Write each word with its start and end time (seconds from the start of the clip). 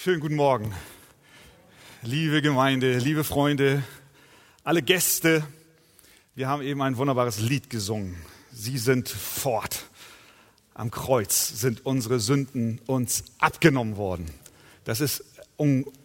Schönen 0.00 0.20
guten 0.20 0.36
Morgen, 0.36 0.72
liebe 2.02 2.40
Gemeinde, 2.40 2.98
liebe 2.98 3.24
Freunde, 3.24 3.82
alle 4.62 4.80
Gäste. 4.80 5.42
Wir 6.36 6.46
haben 6.46 6.62
eben 6.62 6.80
ein 6.82 6.96
wunderbares 6.96 7.40
Lied 7.40 7.68
gesungen. 7.68 8.14
Sie 8.52 8.78
sind 8.78 9.08
fort. 9.08 9.86
Am 10.72 10.92
Kreuz 10.92 11.48
sind 11.48 11.84
unsere 11.84 12.20
Sünden 12.20 12.80
uns 12.86 13.24
abgenommen 13.40 13.96
worden. 13.96 14.30
Das 14.84 15.00
ist, 15.00 15.24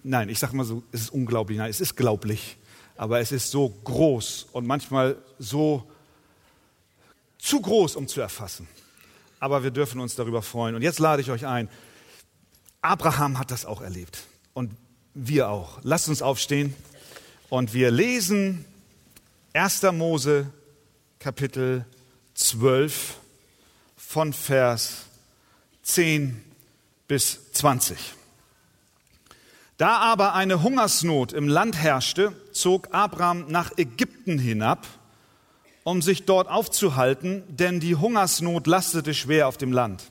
nein, 0.01 0.27
ich 0.27 0.39
sage 0.39 0.55
mal 0.55 0.65
so, 0.65 0.81
es 0.91 1.01
ist 1.01 1.09
unglaublich. 1.11 1.59
Nein, 1.59 1.69
es 1.69 1.79
ist 1.79 1.95
glaublich, 1.95 2.57
aber 2.97 3.19
es 3.19 3.31
ist 3.31 3.51
so 3.51 3.69
groß 3.83 4.47
und 4.53 4.65
manchmal 4.65 5.17
so 5.37 5.87
zu 7.37 7.61
groß, 7.61 7.95
um 7.95 8.07
zu 8.07 8.21
erfassen. 8.21 8.67
Aber 9.39 9.61
wir 9.63 9.69
dürfen 9.69 10.01
uns 10.01 10.15
darüber 10.15 10.41
freuen. 10.41 10.73
Und 10.73 10.81
jetzt 10.81 10.97
lade 10.97 11.21
ich 11.21 11.29
euch 11.29 11.45
ein, 11.45 11.69
Abraham 12.83 13.39
hat 13.39 13.49
das 13.49 13.65
auch 13.65 13.81
erlebt 13.81 14.23
und 14.53 14.71
wir 15.13 15.49
auch. 15.49 15.79
Lasst 15.83 16.09
uns 16.09 16.21
aufstehen 16.21 16.75
und 17.49 17.73
wir 17.73 17.91
lesen 17.91 18.65
1. 19.53 19.83
Mose 19.93 20.47
Kapitel 21.17 21.85
12 22.35 23.17
von 23.95 24.33
Vers 24.33 25.05
10 25.83 26.43
bis 27.07 27.51
20. 27.53 27.97
Da 29.77 29.97
aber 29.99 30.33
eine 30.33 30.61
Hungersnot 30.61 31.31
im 31.31 31.47
Land 31.47 31.77
herrschte, 31.77 32.33
zog 32.51 32.93
Abraham 32.93 33.45
nach 33.47 33.77
Ägypten 33.77 34.37
hinab, 34.37 34.87
um 35.83 36.01
sich 36.01 36.25
dort 36.25 36.49
aufzuhalten, 36.49 37.43
denn 37.47 37.79
die 37.79 37.95
Hungersnot 37.95 38.67
lastete 38.67 39.13
schwer 39.13 39.47
auf 39.47 39.57
dem 39.57 39.71
Land. 39.71 40.03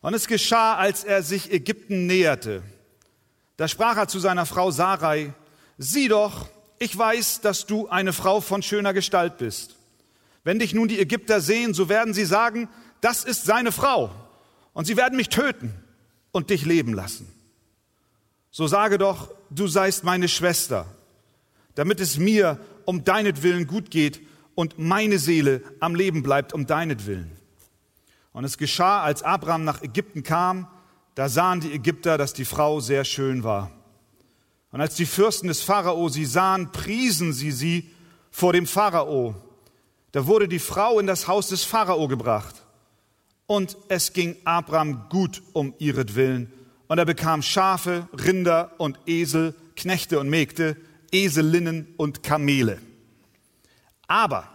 Und 0.00 0.14
es 0.14 0.26
geschah, 0.26 0.76
als 0.76 1.04
er 1.04 1.22
sich 1.22 1.52
Ägypten 1.52 2.06
näherte. 2.06 2.62
Da 3.56 3.68
sprach 3.68 3.96
er 3.96 4.08
zu 4.08 4.18
seiner 4.18 4.46
Frau 4.46 4.70
Sarai, 4.70 5.34
sieh 5.76 6.08
doch, 6.08 6.48
ich 6.78 6.96
weiß, 6.96 7.42
dass 7.42 7.66
du 7.66 7.88
eine 7.88 8.14
Frau 8.14 8.40
von 8.40 8.62
schöner 8.62 8.94
Gestalt 8.94 9.36
bist. 9.36 9.76
Wenn 10.44 10.58
dich 10.58 10.72
nun 10.72 10.88
die 10.88 10.98
Ägypter 10.98 11.42
sehen, 11.42 11.74
so 11.74 11.90
werden 11.90 12.14
sie 12.14 12.24
sagen, 12.24 12.68
das 13.02 13.24
ist 13.24 13.44
seine 13.44 13.72
Frau. 13.72 14.10
Und 14.72 14.86
sie 14.86 14.96
werden 14.96 15.16
mich 15.16 15.28
töten 15.28 15.74
und 16.32 16.48
dich 16.48 16.64
leben 16.64 16.94
lassen. 16.94 17.30
So 18.50 18.66
sage 18.66 18.96
doch, 18.96 19.30
du 19.50 19.68
seist 19.68 20.04
meine 20.04 20.28
Schwester, 20.28 20.86
damit 21.74 22.00
es 22.00 22.16
mir 22.16 22.58
um 22.86 23.04
deinetwillen 23.04 23.66
gut 23.66 23.90
geht 23.90 24.20
und 24.54 24.78
meine 24.78 25.18
Seele 25.18 25.62
am 25.80 25.94
Leben 25.94 26.22
bleibt 26.22 26.52
um 26.52 26.66
deinetwillen. 26.66 27.39
Und 28.32 28.44
es 28.44 28.58
geschah, 28.58 29.02
als 29.02 29.22
Abraham 29.22 29.64
nach 29.64 29.82
Ägypten 29.82 30.22
kam, 30.22 30.68
da 31.14 31.28
sahen 31.28 31.60
die 31.60 31.72
Ägypter, 31.72 32.16
dass 32.16 32.32
die 32.32 32.44
Frau 32.44 32.80
sehr 32.80 33.04
schön 33.04 33.42
war. 33.42 33.70
Und 34.72 34.80
als 34.80 34.94
die 34.94 35.06
Fürsten 35.06 35.48
des 35.48 35.62
Pharao 35.62 36.08
sie 36.08 36.24
sahen, 36.24 36.70
priesen 36.70 37.32
sie 37.32 37.50
sie 37.50 37.90
vor 38.30 38.52
dem 38.52 38.66
Pharao. 38.66 39.34
Da 40.12 40.26
wurde 40.26 40.48
die 40.48 40.60
Frau 40.60 41.00
in 41.00 41.06
das 41.06 41.26
Haus 41.26 41.48
des 41.48 41.64
Pharao 41.64 42.06
gebracht. 42.08 42.54
Und 43.46 43.76
es 43.88 44.12
ging 44.12 44.36
Abraham 44.44 45.08
gut 45.08 45.42
um 45.52 45.74
ihretwillen. 45.78 46.52
Und 46.86 46.98
er 46.98 47.04
bekam 47.04 47.42
Schafe, 47.42 48.08
Rinder 48.12 48.72
und 48.78 48.98
Esel, 49.06 49.54
Knechte 49.74 50.20
und 50.20 50.28
Mägde, 50.28 50.76
Eselinnen 51.10 51.94
und 51.96 52.22
Kamele. 52.22 52.80
Aber 54.06 54.48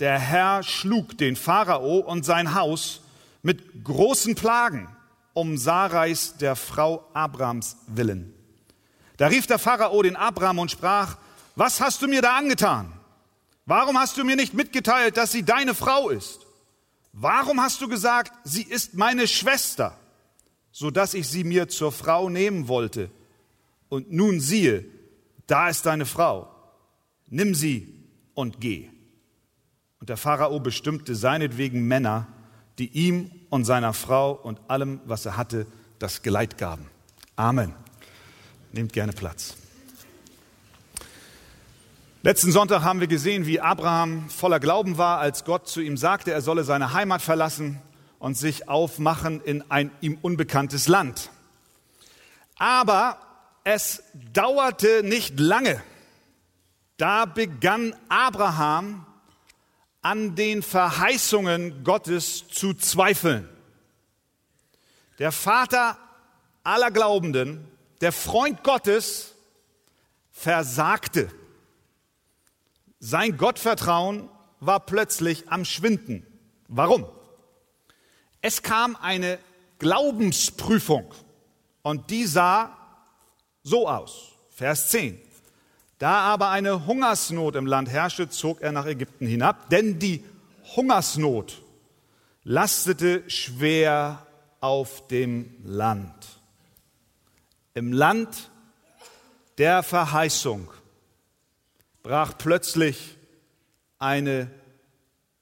der 0.00 0.18
Herr 0.18 0.62
schlug 0.62 1.16
den 1.18 1.36
Pharao 1.36 1.98
und 1.98 2.24
sein 2.24 2.54
Haus 2.54 3.02
mit 3.42 3.84
großen 3.84 4.34
Plagen 4.34 4.88
um 5.32 5.56
Sarais, 5.56 6.36
der 6.38 6.56
Frau 6.56 7.06
Abrams 7.14 7.76
willen. 7.86 8.34
Da 9.16 9.28
rief 9.28 9.46
der 9.46 9.58
Pharao 9.58 10.02
den 10.02 10.16
Abraham 10.16 10.58
und 10.58 10.70
sprach, 10.70 11.16
was 11.54 11.80
hast 11.80 12.02
du 12.02 12.08
mir 12.08 12.22
da 12.22 12.36
angetan? 12.36 12.92
Warum 13.66 13.98
hast 13.98 14.16
du 14.16 14.24
mir 14.24 14.36
nicht 14.36 14.54
mitgeteilt, 14.54 15.16
dass 15.16 15.32
sie 15.32 15.44
deine 15.44 15.74
Frau 15.74 16.08
ist? 16.08 16.40
Warum 17.12 17.60
hast 17.60 17.80
du 17.80 17.88
gesagt, 17.88 18.32
sie 18.44 18.62
ist 18.62 18.94
meine 18.94 19.28
Schwester, 19.28 19.96
so 20.72 20.90
dass 20.90 21.14
ich 21.14 21.28
sie 21.28 21.44
mir 21.44 21.68
zur 21.68 21.92
Frau 21.92 22.28
nehmen 22.28 22.68
wollte? 22.68 23.10
Und 23.88 24.10
nun 24.12 24.40
siehe, 24.40 24.84
da 25.46 25.68
ist 25.68 25.86
deine 25.86 26.06
Frau. 26.06 26.48
Nimm 27.28 27.54
sie 27.54 27.94
und 28.34 28.60
geh. 28.60 28.90
Und 30.00 30.08
der 30.08 30.16
Pharao 30.16 30.60
bestimmte 30.60 31.14
seinetwegen 31.14 31.86
Männer, 31.86 32.26
die 32.78 32.88
ihm 32.88 33.30
und 33.50 33.66
seiner 33.66 33.92
Frau 33.92 34.32
und 34.32 34.58
allem, 34.68 35.00
was 35.04 35.26
er 35.26 35.36
hatte, 35.36 35.66
das 35.98 36.22
Geleit 36.22 36.56
gaben. 36.56 36.86
Amen. 37.36 37.74
Nehmt 38.72 38.94
gerne 38.94 39.12
Platz. 39.12 39.56
Letzten 42.22 42.50
Sonntag 42.50 42.82
haben 42.82 43.00
wir 43.00 43.08
gesehen, 43.08 43.44
wie 43.44 43.60
Abraham 43.60 44.30
voller 44.30 44.58
Glauben 44.58 44.96
war, 44.96 45.18
als 45.18 45.44
Gott 45.44 45.68
zu 45.68 45.82
ihm 45.82 45.98
sagte, 45.98 46.32
er 46.32 46.40
solle 46.40 46.64
seine 46.64 46.94
Heimat 46.94 47.20
verlassen 47.20 47.82
und 48.18 48.38
sich 48.38 48.70
aufmachen 48.70 49.42
in 49.42 49.70
ein 49.70 49.90
ihm 50.00 50.16
unbekanntes 50.22 50.88
Land. 50.88 51.30
Aber 52.56 53.18
es 53.64 54.02
dauerte 54.32 55.02
nicht 55.02 55.38
lange. 55.38 55.82
Da 56.96 57.26
begann 57.26 57.94
Abraham 58.08 59.04
an 60.02 60.34
den 60.34 60.62
Verheißungen 60.62 61.84
Gottes 61.84 62.48
zu 62.48 62.74
zweifeln. 62.74 63.48
Der 65.18 65.32
Vater 65.32 65.98
aller 66.64 66.90
Glaubenden, 66.90 67.68
der 68.00 68.12
Freund 68.12 68.64
Gottes, 68.64 69.34
versagte. 70.32 71.30
Sein 72.98 73.36
Gottvertrauen 73.36 74.28
war 74.60 74.80
plötzlich 74.80 75.50
am 75.50 75.64
Schwinden. 75.64 76.26
Warum? 76.68 77.06
Es 78.40 78.62
kam 78.62 78.96
eine 78.96 79.38
Glaubensprüfung 79.78 81.12
und 81.82 82.10
die 82.10 82.26
sah 82.26 82.76
so 83.62 83.88
aus. 83.88 84.32
Vers 84.50 84.90
10. 84.90 85.20
Da 86.00 86.20
aber 86.20 86.48
eine 86.48 86.86
Hungersnot 86.86 87.56
im 87.56 87.66
Land 87.66 87.90
herrschte, 87.90 88.30
zog 88.30 88.62
er 88.62 88.72
nach 88.72 88.86
Ägypten 88.86 89.26
hinab, 89.26 89.68
denn 89.68 89.98
die 89.98 90.24
Hungersnot 90.74 91.60
lastete 92.42 93.28
schwer 93.28 94.26
auf 94.60 95.06
dem 95.08 95.54
Land. 95.62 96.40
Im 97.74 97.92
Land 97.92 98.50
der 99.58 99.82
Verheißung 99.82 100.70
brach 102.02 102.32
plötzlich 102.38 103.18
eine 103.98 104.50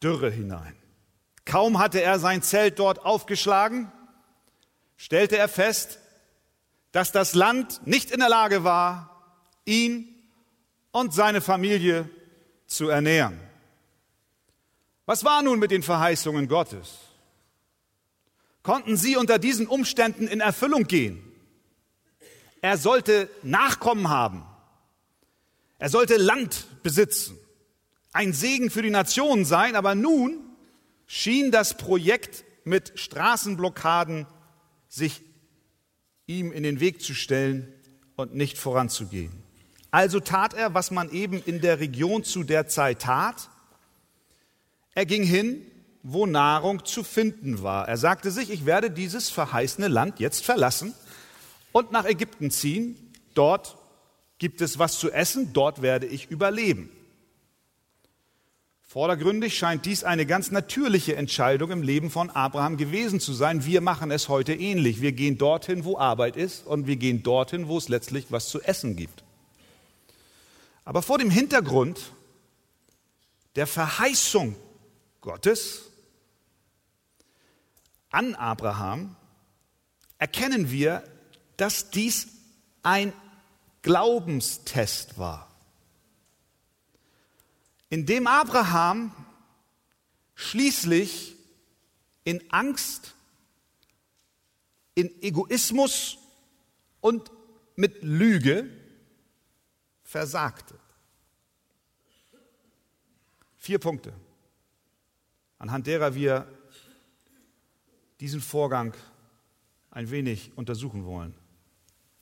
Dürre 0.02 0.28
hinein. 0.28 0.74
Kaum 1.44 1.78
hatte 1.78 2.02
er 2.02 2.18
sein 2.18 2.42
Zelt 2.42 2.80
dort 2.80 3.04
aufgeschlagen, 3.04 3.92
stellte 4.96 5.38
er 5.38 5.48
fest, 5.48 6.00
dass 6.90 7.12
das 7.12 7.34
Land 7.34 7.86
nicht 7.86 8.10
in 8.10 8.18
der 8.18 8.28
Lage 8.28 8.64
war, 8.64 9.22
ihn 9.64 10.16
und 10.98 11.14
seine 11.14 11.40
Familie 11.40 12.10
zu 12.66 12.88
ernähren. 12.88 13.38
Was 15.06 15.24
war 15.24 15.42
nun 15.42 15.60
mit 15.60 15.70
den 15.70 15.84
Verheißungen 15.84 16.48
Gottes? 16.48 16.98
Konnten 18.64 18.96
sie 18.96 19.16
unter 19.16 19.38
diesen 19.38 19.68
Umständen 19.68 20.26
in 20.26 20.40
Erfüllung 20.40 20.84
gehen? 20.84 21.22
Er 22.60 22.76
sollte 22.76 23.30
Nachkommen 23.44 24.08
haben. 24.08 24.44
Er 25.78 25.88
sollte 25.88 26.16
Land 26.16 26.66
besitzen. 26.82 27.38
Ein 28.12 28.32
Segen 28.32 28.68
für 28.68 28.82
die 28.82 28.90
Nationen 28.90 29.44
sein, 29.44 29.76
aber 29.76 29.94
nun 29.94 30.40
schien 31.06 31.52
das 31.52 31.76
Projekt 31.76 32.44
mit 32.64 32.98
Straßenblockaden 32.98 34.26
sich 34.88 35.22
ihm 36.26 36.50
in 36.50 36.64
den 36.64 36.80
Weg 36.80 37.00
zu 37.02 37.14
stellen 37.14 37.72
und 38.16 38.34
nicht 38.34 38.58
voranzugehen. 38.58 39.47
Also 39.90 40.20
tat 40.20 40.54
er, 40.54 40.74
was 40.74 40.90
man 40.90 41.10
eben 41.10 41.42
in 41.42 41.60
der 41.60 41.80
Region 41.80 42.24
zu 42.24 42.42
der 42.42 42.68
Zeit 42.68 43.00
tat. 43.00 43.48
Er 44.94 45.06
ging 45.06 45.22
hin, 45.22 45.62
wo 46.02 46.26
Nahrung 46.26 46.84
zu 46.84 47.02
finden 47.02 47.62
war. 47.62 47.88
Er 47.88 47.96
sagte 47.96 48.30
sich, 48.30 48.50
ich 48.50 48.66
werde 48.66 48.90
dieses 48.90 49.30
verheißene 49.30 49.88
Land 49.88 50.20
jetzt 50.20 50.44
verlassen 50.44 50.94
und 51.72 51.92
nach 51.92 52.04
Ägypten 52.04 52.50
ziehen. 52.50 52.96
Dort 53.34 53.76
gibt 54.38 54.60
es 54.60 54.78
was 54.78 54.98
zu 54.98 55.10
essen, 55.10 55.52
dort 55.52 55.82
werde 55.82 56.06
ich 56.06 56.30
überleben. 56.30 56.90
Vordergründig 58.82 59.58
scheint 59.58 59.84
dies 59.84 60.02
eine 60.02 60.24
ganz 60.24 60.50
natürliche 60.50 61.14
Entscheidung 61.14 61.70
im 61.70 61.82
Leben 61.82 62.10
von 62.10 62.30
Abraham 62.30 62.78
gewesen 62.78 63.20
zu 63.20 63.34
sein. 63.34 63.66
Wir 63.66 63.82
machen 63.82 64.10
es 64.10 64.30
heute 64.30 64.54
ähnlich. 64.54 65.02
Wir 65.02 65.12
gehen 65.12 65.36
dorthin, 65.36 65.84
wo 65.84 65.98
Arbeit 65.98 66.36
ist 66.36 66.66
und 66.66 66.86
wir 66.86 66.96
gehen 66.96 67.22
dorthin, 67.22 67.68
wo 67.68 67.76
es 67.76 67.90
letztlich 67.90 68.26
was 68.30 68.48
zu 68.48 68.62
essen 68.62 68.96
gibt. 68.96 69.24
Aber 70.88 71.02
vor 71.02 71.18
dem 71.18 71.28
Hintergrund 71.28 72.14
der 73.56 73.66
Verheißung 73.66 74.56
Gottes 75.20 75.82
an 78.08 78.34
Abraham 78.34 79.14
erkennen 80.16 80.70
wir 80.70 81.04
dass 81.58 81.90
dies 81.90 82.28
ein 82.82 83.12
Glaubenstest 83.82 85.18
war, 85.18 85.54
in 87.90 88.06
dem 88.06 88.26
Abraham 88.26 89.14
schließlich 90.36 91.36
in 92.24 92.50
Angst, 92.50 93.14
in 94.94 95.10
Egoismus 95.20 96.16
und 97.02 97.30
mit 97.76 98.02
Lüge 98.02 98.70
versagte. 100.08 100.77
Vier 103.68 103.78
Punkte, 103.78 104.14
anhand 105.58 105.86
derer 105.86 106.14
wir 106.14 106.48
diesen 108.18 108.40
Vorgang 108.40 108.94
ein 109.90 110.10
wenig 110.10 110.52
untersuchen 110.56 111.04
wollen. 111.04 111.34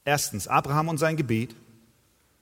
Erstens 0.05 0.49
Abraham 0.49 0.89
und 0.89 0.99
sein 0.99 1.17
Gebet. 1.17 1.55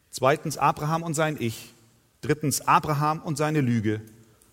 Zweitens 0.09 0.57
Abraham 0.57 1.03
und 1.03 1.13
sein 1.13 1.37
Ich. 1.39 1.75
Drittens 2.23 2.63
Abraham 2.63 3.21
und 3.21 3.37
seine 3.37 3.61
Lüge. 3.61 4.01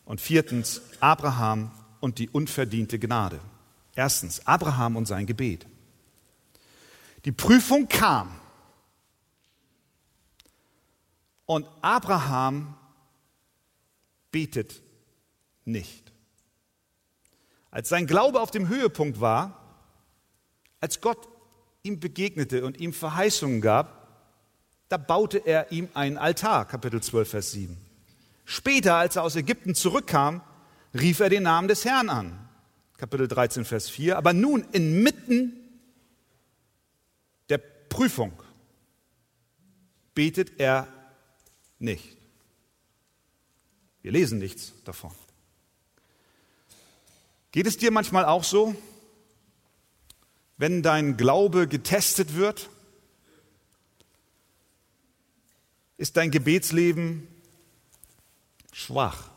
Und 0.03 0.19
viertens 0.19 0.81
Abraham 1.00 1.71
und 2.01 2.19
die 2.19 2.27
unverdiente 2.27 3.00
Gnade. 3.00 3.39
Erstens 3.95 4.45
Abraham 4.45 4.98
und 4.98 5.06
sein 5.06 5.27
Gebet. 5.27 5.65
Die 7.24 7.31
Prüfung 7.31 7.88
kam. 7.88 8.38
Und 11.45 11.65
Abraham 11.81 12.75
betet 14.31 14.81
nicht. 15.66 16.12
Als 17.69 17.89
sein 17.89 18.07
Glaube 18.07 18.42
auf 18.42 18.51
dem 18.51 18.68
Höhepunkt 18.68 19.22
war, 19.22 19.57
als 20.80 21.00
Gott 21.01 21.30
ihm 21.83 22.00
begegnete 22.00 22.66
und 22.66 22.80
ihm 22.80 22.94
Verheißungen 22.94 23.62
gab, 23.62 24.01
da 24.89 24.98
baute 24.98 25.38
er 25.38 25.72
ihm 25.72 25.88
einen 25.94 26.18
Altar, 26.18 26.68
Kapitel 26.68 27.01
12, 27.01 27.30
Vers 27.30 27.51
7. 27.51 27.78
Später, 28.44 28.95
als 28.95 29.16
er 29.16 29.24
aus 29.24 29.36
Ägypten 29.36 29.74
zurückkam, 29.74 30.42
rief 30.94 31.22
er 31.22 31.30
den 31.30 31.44
Namen 31.44 31.69
des 31.69 31.86
Herrn 31.86 32.10
an, 32.10 32.50
Kapitel 32.98 33.27
13, 33.27 33.63
Vers 33.63 33.89
4. 33.89 34.18
Aber 34.18 34.34
nun, 34.34 34.66
inmitten 34.74 35.54
der 37.50 37.57
Prüfung, 37.57 38.34
betet 40.13 40.60
er 40.60 40.88
nicht. 41.80 42.20
Wir 44.01 44.12
lesen 44.12 44.39
nichts 44.39 44.74
davon. 44.83 45.12
Geht 47.51 47.68
es 47.68 47.77
dir 47.77 47.92
manchmal 47.92 48.25
auch 48.25 48.44
so? 48.44 48.75
wenn 50.62 50.83
dein 50.83 51.18
Glaube 51.18 51.68
getestet 51.68 52.36
wird? 52.36 52.69
Ist 55.98 56.18
dein 56.18 56.30
Gebetsleben 56.30 57.27
schwach? 58.71 59.31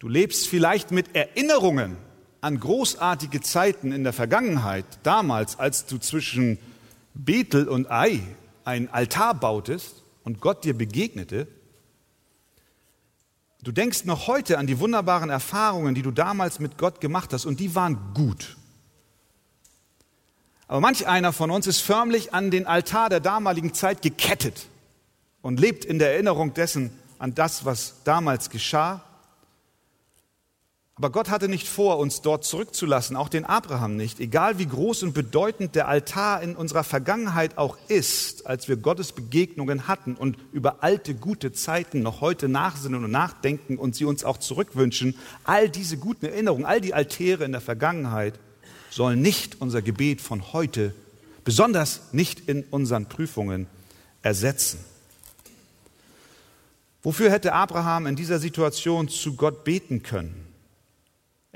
Du 0.00 0.08
lebst 0.08 0.48
vielleicht 0.48 0.90
mit 0.90 1.14
Erinnerungen 1.14 1.98
an 2.40 2.58
großartige 2.58 3.42
Zeiten 3.42 3.92
in 3.92 4.02
der 4.02 4.12
Vergangenheit, 4.12 4.84
damals, 5.04 5.56
als 5.56 5.86
du 5.86 5.98
zwischen 5.98 6.58
Bethel 7.14 7.68
und 7.68 7.88
Ei 7.88 8.22
ein 8.64 8.90
Altar 8.90 9.34
bautest 9.34 10.02
und 10.24 10.40
Gott 10.40 10.64
dir 10.64 10.76
begegnete. 10.76 11.46
Du 13.66 13.72
denkst 13.72 14.04
noch 14.04 14.28
heute 14.28 14.58
an 14.58 14.68
die 14.68 14.78
wunderbaren 14.78 15.28
Erfahrungen, 15.28 15.96
die 15.96 16.02
du 16.02 16.12
damals 16.12 16.60
mit 16.60 16.78
Gott 16.78 17.00
gemacht 17.00 17.32
hast, 17.32 17.46
und 17.46 17.58
die 17.58 17.74
waren 17.74 17.98
gut. 18.14 18.56
Aber 20.68 20.78
manch 20.78 21.08
einer 21.08 21.32
von 21.32 21.50
uns 21.50 21.66
ist 21.66 21.80
förmlich 21.80 22.32
an 22.32 22.52
den 22.52 22.68
Altar 22.68 23.08
der 23.08 23.18
damaligen 23.18 23.74
Zeit 23.74 24.02
gekettet 24.02 24.68
und 25.42 25.58
lebt 25.58 25.84
in 25.84 25.98
der 25.98 26.12
Erinnerung 26.12 26.54
dessen 26.54 26.96
an 27.18 27.34
das, 27.34 27.64
was 27.64 27.96
damals 28.04 28.50
geschah. 28.50 29.02
Aber 30.98 31.10
Gott 31.10 31.28
hatte 31.28 31.46
nicht 31.46 31.68
vor, 31.68 31.98
uns 31.98 32.22
dort 32.22 32.46
zurückzulassen, 32.46 33.16
auch 33.16 33.28
den 33.28 33.44
Abraham 33.44 33.96
nicht, 33.96 34.18
egal 34.18 34.58
wie 34.58 34.64
groß 34.64 35.02
und 35.02 35.12
bedeutend 35.12 35.74
der 35.74 35.88
Altar 35.88 36.40
in 36.40 36.56
unserer 36.56 36.84
Vergangenheit 36.84 37.58
auch 37.58 37.76
ist, 37.88 38.46
als 38.46 38.66
wir 38.66 38.78
Gottes 38.78 39.12
Begegnungen 39.12 39.88
hatten 39.88 40.14
und 40.14 40.38
über 40.52 40.82
alte 40.82 41.14
gute 41.14 41.52
Zeiten 41.52 42.00
noch 42.00 42.22
heute 42.22 42.48
nachsinnen 42.48 43.04
und 43.04 43.10
nachdenken 43.10 43.76
und 43.76 43.94
sie 43.94 44.06
uns 44.06 44.24
auch 44.24 44.38
zurückwünschen. 44.38 45.18
All 45.44 45.68
diese 45.68 45.98
guten 45.98 46.24
Erinnerungen, 46.24 46.64
all 46.64 46.80
die 46.80 46.94
Altäre 46.94 47.44
in 47.44 47.52
der 47.52 47.60
Vergangenheit 47.60 48.38
sollen 48.88 49.20
nicht 49.20 49.60
unser 49.60 49.82
Gebet 49.82 50.22
von 50.22 50.54
heute, 50.54 50.94
besonders 51.44 52.00
nicht 52.12 52.48
in 52.48 52.64
unseren 52.70 53.04
Prüfungen, 53.04 53.66
ersetzen. 54.22 54.78
Wofür 57.02 57.30
hätte 57.30 57.52
Abraham 57.52 58.06
in 58.06 58.16
dieser 58.16 58.38
Situation 58.38 59.08
zu 59.10 59.34
Gott 59.36 59.62
beten 59.62 60.02
können? 60.02 60.45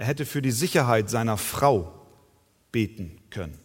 Er 0.00 0.06
hätte 0.06 0.25
für 0.25 0.41
die 0.41 0.50
Sicherheit 0.50 1.11
seiner 1.11 1.37
Frau 1.37 1.93
beten 2.73 3.19
können. 3.29 3.58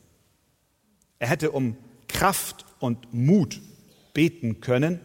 Er 1.18 1.30
hätte 1.30 1.52
um 1.52 1.78
Kraft 2.10 2.66
und 2.80 3.14
Mut 3.14 3.62
beten 4.14 4.60
können, 4.60 5.00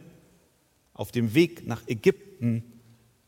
auf 0.93 1.13
dem 1.13 1.33
Weg 1.33 1.69
nach 1.69 1.83
Ägypten 1.87 2.65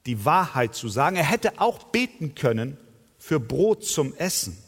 die 0.04 0.24
Wahrheit 0.24 0.74
zu 0.74 0.88
sagen. 0.88 1.14
Er 1.14 1.22
hätte 1.22 1.60
auch 1.60 1.84
beten 1.84 2.34
können 2.34 2.76
für 3.18 3.38
Brot 3.38 3.84
zum 3.84 4.16
Essen. 4.16 4.58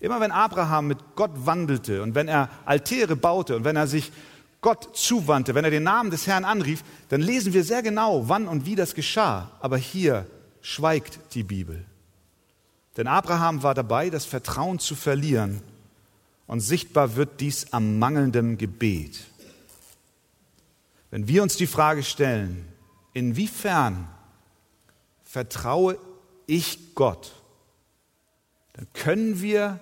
Immer 0.00 0.18
wenn 0.18 0.32
Abraham 0.32 0.88
mit 0.88 0.98
Gott 1.14 1.46
wandelte 1.46 2.02
und 2.02 2.16
wenn 2.16 2.26
er 2.26 2.50
Altäre 2.64 3.14
baute 3.14 3.54
und 3.54 3.62
wenn 3.62 3.76
er 3.76 3.86
sich 3.86 4.10
Gott 4.62 4.96
zuwandte, 4.96 5.54
wenn 5.54 5.64
er 5.64 5.70
den 5.70 5.84
Namen 5.84 6.10
des 6.10 6.26
Herrn 6.26 6.44
anrief, 6.44 6.82
dann 7.08 7.20
lesen 7.20 7.52
wir 7.52 7.62
sehr 7.62 7.84
genau, 7.84 8.28
wann 8.28 8.48
und 8.48 8.66
wie 8.66 8.74
das 8.74 8.96
geschah. 8.96 9.52
Aber 9.60 9.76
hier 9.76 10.26
schweigt 10.62 11.34
die 11.34 11.42
Bibel. 11.42 11.84
Denn 12.96 13.06
Abraham 13.06 13.62
war 13.62 13.74
dabei, 13.74 14.10
das 14.10 14.24
Vertrauen 14.24 14.78
zu 14.78 14.94
verlieren. 14.94 15.60
Und 16.46 16.60
sichtbar 16.60 17.16
wird 17.16 17.40
dies 17.40 17.72
am 17.72 17.98
mangelnden 17.98 18.58
Gebet. 18.58 19.24
Wenn 21.10 21.28
wir 21.28 21.42
uns 21.42 21.56
die 21.56 21.66
Frage 21.66 22.02
stellen, 22.02 22.66
inwiefern 23.12 24.08
vertraue 25.24 25.98
ich 26.46 26.94
Gott, 26.94 27.32
dann 28.74 28.86
können 28.94 29.40
wir 29.42 29.80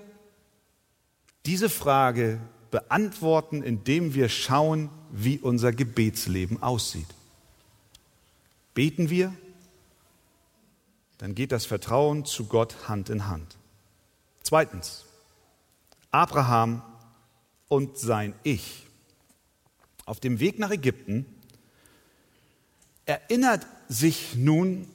diese 1.47 1.69
Frage 1.69 2.41
beantworten, 2.71 3.63
indem 3.63 4.15
wir 4.15 4.29
schauen, 4.29 4.91
wie 5.11 5.39
unser 5.39 5.73
Gebetsleben 5.73 6.63
aussieht. 6.63 7.07
Beten 8.75 9.11
wir, 9.11 9.33
dann 11.21 11.35
geht 11.35 11.53
das 11.53 11.67
Vertrauen 11.67 12.25
zu 12.25 12.47
Gott 12.47 12.89
Hand 12.89 13.11
in 13.11 13.27
Hand. 13.27 13.59
Zweitens, 14.43 15.05
Abraham 16.11 16.83
und 17.69 17.99
sein 17.99 18.33
Ich. 18.43 18.87
Auf 20.07 20.19
dem 20.19 20.41
Weg 20.41 20.59
nach 20.59 20.71
Ägypten 20.71 21.27
erinnert 23.05 23.67
sich 23.87 24.35
nun 24.35 24.89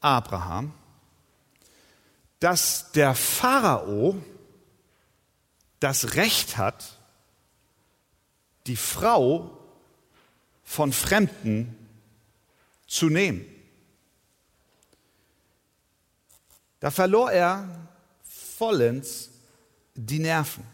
Abraham, 0.00 0.72
dass 2.38 2.92
der 2.92 3.16
Pharao 3.16 4.22
das 5.80 6.14
Recht 6.14 6.56
hat, 6.56 7.00
die 8.68 8.76
Frau 8.76 9.58
von 10.62 10.92
Fremden 10.92 11.76
zu 12.86 13.06
nehmen. 13.06 13.53
Da 16.84 16.90
verlor 16.90 17.32
er 17.32 17.66
vollends 18.58 19.30
die 19.94 20.18
Nerven. 20.18 20.64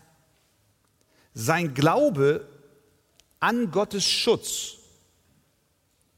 Sein 1.34 1.72
Glaube 1.72 2.48
an 3.38 3.70
Gottes 3.70 4.06
Schutz 4.06 4.78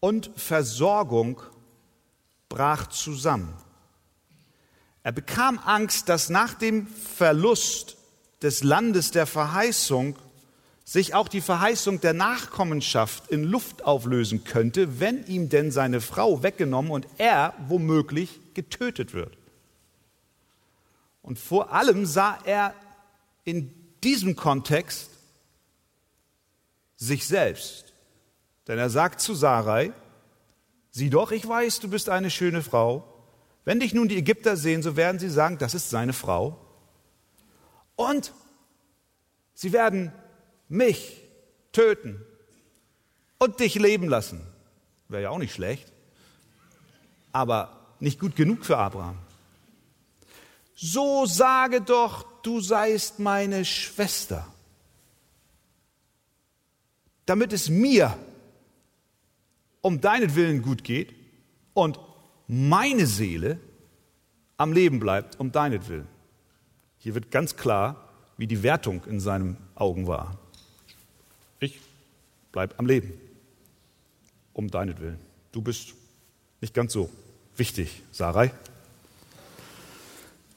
und 0.00 0.30
Versorgung 0.34 1.42
brach 2.48 2.86
zusammen. 2.86 3.52
Er 5.02 5.12
bekam 5.12 5.58
Angst, 5.58 6.08
dass 6.08 6.30
nach 6.30 6.54
dem 6.54 6.86
Verlust 6.86 7.98
des 8.40 8.62
Landes 8.62 9.10
der 9.10 9.26
Verheißung 9.26 10.16
sich 10.86 11.14
auch 11.14 11.28
die 11.28 11.42
Verheißung 11.42 12.00
der 12.00 12.14
Nachkommenschaft 12.14 13.30
in 13.30 13.44
Luft 13.44 13.84
auflösen 13.84 14.44
könnte, 14.44 15.00
wenn 15.00 15.26
ihm 15.26 15.50
denn 15.50 15.70
seine 15.70 16.00
Frau 16.00 16.42
weggenommen 16.42 16.90
und 16.90 17.06
er 17.18 17.52
womöglich 17.68 18.40
getötet 18.54 19.12
wird. 19.12 19.36
Und 21.22 21.38
vor 21.38 21.72
allem 21.72 22.04
sah 22.04 22.38
er 22.44 22.74
in 23.44 23.72
diesem 24.02 24.36
Kontext 24.36 25.10
sich 26.96 27.26
selbst. 27.26 27.92
Denn 28.68 28.78
er 28.78 28.90
sagt 28.90 29.20
zu 29.20 29.34
Sarai, 29.34 29.92
sieh 30.90 31.10
doch, 31.10 31.32
ich 31.32 31.46
weiß, 31.46 31.80
du 31.80 31.88
bist 31.88 32.08
eine 32.08 32.30
schöne 32.30 32.62
Frau. 32.62 33.08
Wenn 33.64 33.80
dich 33.80 33.94
nun 33.94 34.08
die 34.08 34.18
Ägypter 34.18 34.56
sehen, 34.56 34.82
so 34.82 34.96
werden 34.96 35.18
sie 35.18 35.30
sagen, 35.30 35.58
das 35.58 35.74
ist 35.74 35.90
seine 35.90 36.12
Frau. 36.12 36.58
Und 37.96 38.32
Sie 39.62 39.72
werden 39.72 40.12
mich 40.68 41.20
töten 41.70 42.20
und 43.38 43.60
dich 43.60 43.76
leben 43.76 44.08
lassen. 44.08 44.40
Wäre 45.08 45.22
ja 45.22 45.30
auch 45.30 45.38
nicht 45.38 45.54
schlecht, 45.54 45.92
aber 47.30 47.78
nicht 48.00 48.18
gut 48.18 48.34
genug 48.34 48.64
für 48.64 48.78
Abraham. 48.78 49.18
So 50.74 51.26
sage 51.26 51.80
doch, 51.80 52.24
du 52.42 52.60
seist 52.60 53.18
meine 53.18 53.64
Schwester, 53.64 54.46
damit 57.26 57.52
es 57.52 57.68
mir 57.68 58.16
um 59.80 60.00
deinetwillen 60.00 60.62
gut 60.62 60.84
geht 60.84 61.14
und 61.74 61.98
meine 62.46 63.06
Seele 63.06 63.58
am 64.56 64.72
Leben 64.72 65.00
bleibt 65.00 65.38
um 65.40 65.52
deinetwillen. 65.52 66.06
Hier 66.98 67.14
wird 67.14 67.30
ganz 67.30 67.56
klar, 67.56 68.08
wie 68.36 68.46
die 68.46 68.62
Wertung 68.62 69.04
in 69.04 69.20
seinen 69.20 69.56
Augen 69.74 70.06
war. 70.06 70.38
Ich 71.60 71.80
bleib 72.52 72.78
am 72.78 72.86
Leben 72.86 73.12
um 74.52 74.70
deinetwillen. 74.70 75.18
Du 75.50 75.62
bist 75.62 75.94
nicht 76.60 76.74
ganz 76.74 76.92
so 76.92 77.10
wichtig, 77.56 78.02
Sarai. 78.12 78.52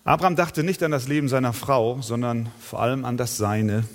Abraham 0.06 0.36
dachte 0.36 0.64
nicht 0.64 0.84
an 0.84 0.92
das 0.92 1.08
Leben 1.08 1.28
seiner 1.28 1.52
Frau, 1.52 2.00
sondern 2.00 2.52
vor 2.60 2.80
allem 2.80 3.06
an 3.06 3.18
das 3.18 3.38
Seine, 3.38 3.86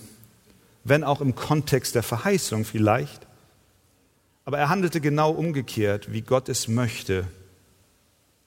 wenn 0.82 1.04
auch 1.04 1.20
im 1.20 1.36
Kontext 1.36 1.94
der 1.94 2.02
Verheißung 2.02 2.64
vielleicht. 2.64 3.28
Aber 4.44 4.58
er 4.58 4.68
handelte 4.68 5.00
genau 5.00 5.30
umgekehrt, 5.30 6.12
wie 6.12 6.22
Gott 6.22 6.48
es 6.48 6.66
möchte. 6.66 7.28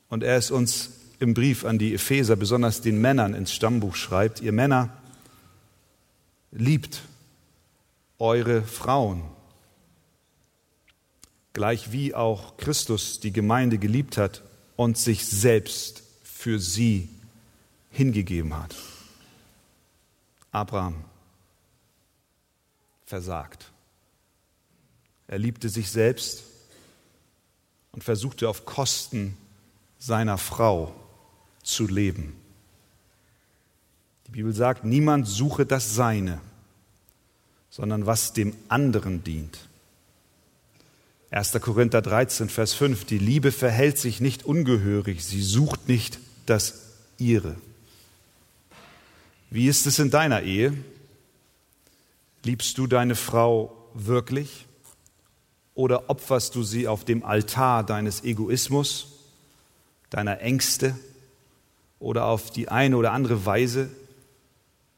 Und 0.09 0.23
er 0.23 0.35
es 0.35 0.51
uns 0.51 0.91
im 1.19 1.33
Brief 1.33 1.63
an 1.63 1.79
die 1.79 1.93
Epheser, 1.93 2.35
besonders 2.35 2.81
den 2.81 2.99
Männern 2.99 3.33
ins 3.33 3.53
Stammbuch 3.53 3.95
schreibt, 3.95 4.41
ihr 4.41 4.51
Männer, 4.51 4.89
liebt 6.51 7.03
eure 8.19 8.63
Frauen, 8.63 9.23
gleich 11.53 11.93
wie 11.93 12.13
auch 12.13 12.57
Christus 12.57 13.21
die 13.21 13.31
Gemeinde 13.31 13.77
geliebt 13.77 14.17
hat 14.17 14.41
und 14.75 14.97
sich 14.97 15.25
selbst 15.25 16.03
für 16.23 16.59
sie 16.59 17.12
hingegeben 17.93 18.57
hat. 18.57 18.75
Abraham 20.51 21.03
versagt. 23.05 23.71
Er 25.27 25.39
liebte 25.39 25.69
sich 25.69 25.89
selbst 25.89 26.43
und 27.91 28.03
versuchte 28.03 28.49
auf 28.49 28.65
Kosten 28.65 29.37
seiner 29.99 30.37
Frau 30.37 30.93
zu 31.63 31.87
leben. 31.87 32.35
Die 34.27 34.31
Bibel 34.31 34.53
sagt, 34.53 34.83
niemand 34.83 35.27
suche 35.27 35.65
das 35.65 35.95
Seine, 35.95 36.41
sondern 37.69 38.05
was 38.05 38.33
dem 38.33 38.55
anderen 38.67 39.23
dient. 39.23 39.69
1. 41.29 41.53
Korinther 41.61 42.01
13, 42.01 42.49
Vers 42.49 42.73
5, 42.73 43.05
die 43.05 43.17
Liebe 43.17 43.51
verhält 43.51 43.97
sich 43.97 44.21
nicht 44.21 44.45
ungehörig, 44.45 45.23
sie 45.25 45.41
sucht 45.41 45.87
nicht 45.87 46.19
das 46.45 46.81
ihre. 47.17 47.55
Wie 49.53 49.67
ist 49.67 49.85
es 49.85 49.99
in 49.99 50.09
deiner 50.09 50.41
Ehe? 50.41 50.75
Liebst 52.41 52.75
du 52.79 52.87
deine 52.87 53.13
Frau 53.13 53.91
wirklich? 53.93 54.65
Oder 55.75 56.09
opferst 56.09 56.55
du 56.55 56.63
sie 56.63 56.87
auf 56.87 57.05
dem 57.05 57.23
Altar 57.23 57.83
deines 57.83 58.23
Egoismus, 58.23 59.09
deiner 60.09 60.41
Ängste 60.41 60.97
oder 61.99 62.25
auf 62.25 62.49
die 62.49 62.69
eine 62.69 62.97
oder 62.97 63.11
andere 63.11 63.45
Weise, 63.45 63.91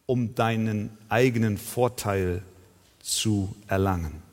um 0.05 0.35
deinen 0.35 0.97
eigenen 1.09 1.57
Vorteil 1.57 2.41
zu 3.01 3.53
erlangen? 3.67 4.24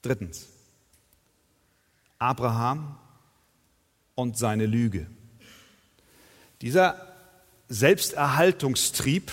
Drittens, 0.00 0.46
Abraham 2.18 2.96
und 4.14 4.38
seine 4.38 4.64
Lüge. 4.64 5.06
Dieser 6.62 7.05
Selbsterhaltungstrieb, 7.68 9.32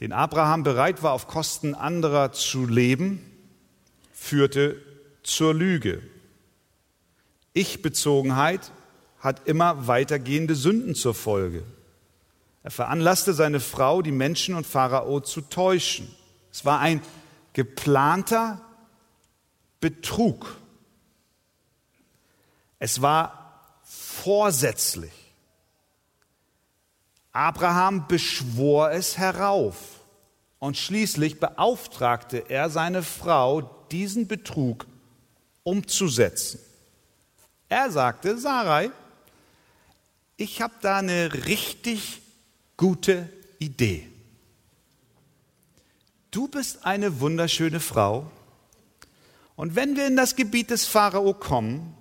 den 0.00 0.12
Abraham 0.12 0.62
bereit 0.62 1.02
war, 1.02 1.12
auf 1.12 1.26
Kosten 1.28 1.74
anderer 1.74 2.32
zu 2.32 2.66
leben, 2.66 3.24
führte 4.12 4.76
zur 5.22 5.54
Lüge. 5.54 6.02
Ich-Bezogenheit 7.52 8.72
hat 9.18 9.46
immer 9.46 9.86
weitergehende 9.86 10.54
Sünden 10.54 10.94
zur 10.94 11.14
Folge. 11.14 11.62
Er 12.62 12.70
veranlasste 12.70 13.34
seine 13.34 13.60
Frau, 13.60 14.02
die 14.02 14.12
Menschen 14.12 14.54
und 14.54 14.66
Pharao 14.66 15.20
zu 15.20 15.42
täuschen. 15.42 16.08
Es 16.52 16.64
war 16.64 16.80
ein 16.80 17.02
geplanter 17.52 18.60
Betrug. 19.80 20.56
Es 22.78 23.02
war 23.02 23.72
vorsätzlich. 23.84 25.12
Abraham 27.32 28.08
beschwor 28.08 28.90
es 28.90 29.18
herauf 29.18 30.00
und 30.58 30.76
schließlich 30.76 31.38
beauftragte 31.40 32.48
er 32.48 32.70
seine 32.70 33.02
Frau, 33.02 33.62
diesen 33.90 34.26
Betrug 34.26 34.86
umzusetzen. 35.62 36.60
Er 37.68 37.90
sagte, 37.90 38.36
Sarai, 38.36 38.90
ich 40.36 40.60
habe 40.60 40.74
da 40.80 40.98
eine 40.98 41.46
richtig 41.46 42.20
gute 42.76 43.28
Idee. 43.58 44.08
Du 46.30 46.48
bist 46.48 46.84
eine 46.84 47.20
wunderschöne 47.20 47.80
Frau 47.80 48.30
und 49.56 49.76
wenn 49.76 49.96
wir 49.96 50.06
in 50.06 50.16
das 50.16 50.36
Gebiet 50.36 50.70
des 50.70 50.86
Pharao 50.86 51.34
kommen, 51.34 51.94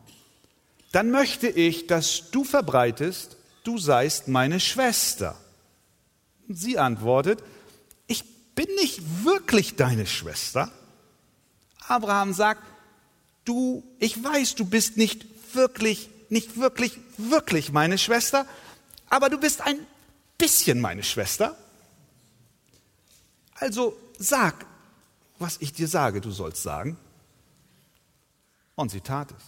dann 0.92 1.12
möchte 1.12 1.48
ich, 1.48 1.88
dass 1.88 2.32
du 2.32 2.44
verbreitest, 2.44 3.38
du 3.64 3.78
seist 3.78 4.28
meine 4.28 4.60
Schwester. 4.60 5.38
Und 6.48 6.56
sie 6.56 6.80
antwortet, 6.80 7.44
ich 8.08 8.24
bin 8.56 8.68
nicht 8.76 9.24
wirklich 9.24 9.76
deine 9.76 10.06
Schwester. 10.06 10.72
Abraham 11.88 12.34
sagt, 12.34 12.64
du, 13.46 13.84
ich 14.00 14.24
weiß, 14.24 14.56
du 14.56 14.66
bist 14.66 14.98
nicht 14.98 15.26
wirklich, 15.54 16.10
nicht 16.30 16.60
wirklich, 16.60 16.98
wirklich 17.18 17.72
meine 17.72 17.98
Schwester, 17.98 18.46
aber 19.10 19.30
du 19.30 19.40
bist 19.40 19.62
ein 19.62 19.80
bisschen 20.38 20.80
meine 20.80 21.04
Schwester. 21.04 21.58
Also 23.56 23.98
sag, 24.18 24.66
was 25.38 25.58
ich 25.60 25.74
dir 25.74 25.88
sage, 25.88 26.22
du 26.22 26.32
sollst 26.32 26.64
sagen. 26.64 26.98
Und 28.76 28.90
sie 28.90 29.02
tat 29.02 29.32
es. 29.32 29.44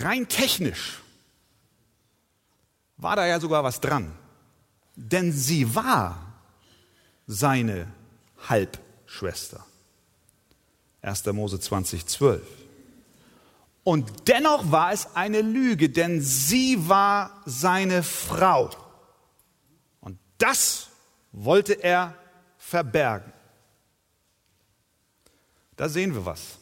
Rein 0.00 0.28
technisch 0.28 1.01
war 3.02 3.16
da 3.16 3.26
ja 3.26 3.40
sogar 3.40 3.64
was 3.64 3.80
dran. 3.80 4.12
Denn 4.94 5.32
sie 5.32 5.74
war 5.74 6.34
seine 7.26 7.88
Halbschwester. 8.48 9.64
1. 11.02 11.26
Mose 11.26 11.58
20, 11.58 12.06
12. 12.06 12.42
Und 13.84 14.28
dennoch 14.28 14.70
war 14.70 14.92
es 14.92 15.16
eine 15.16 15.40
Lüge, 15.40 15.90
denn 15.90 16.20
sie 16.20 16.88
war 16.88 17.42
seine 17.44 18.04
Frau. 18.04 18.70
Und 20.00 20.18
das 20.38 20.88
wollte 21.32 21.72
er 21.72 22.14
verbergen. 22.58 23.32
Da 25.76 25.88
sehen 25.88 26.14
wir 26.14 26.24
was. 26.24 26.58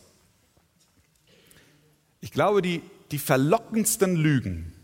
Ich 2.23 2.33
glaube, 2.33 2.63
die, 2.63 2.83
die 3.11 3.19
verlockendsten 3.19 4.17
Lügen 4.17 4.80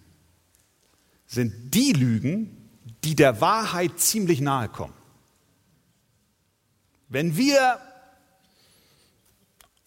sind 1.26 1.74
die 1.74 1.92
Lügen, 1.92 2.70
die 3.04 3.14
der 3.14 3.40
Wahrheit 3.40 3.98
ziemlich 4.00 4.40
nahe 4.40 4.68
kommen. 4.68 4.94
Wenn 7.08 7.36
wir 7.36 7.78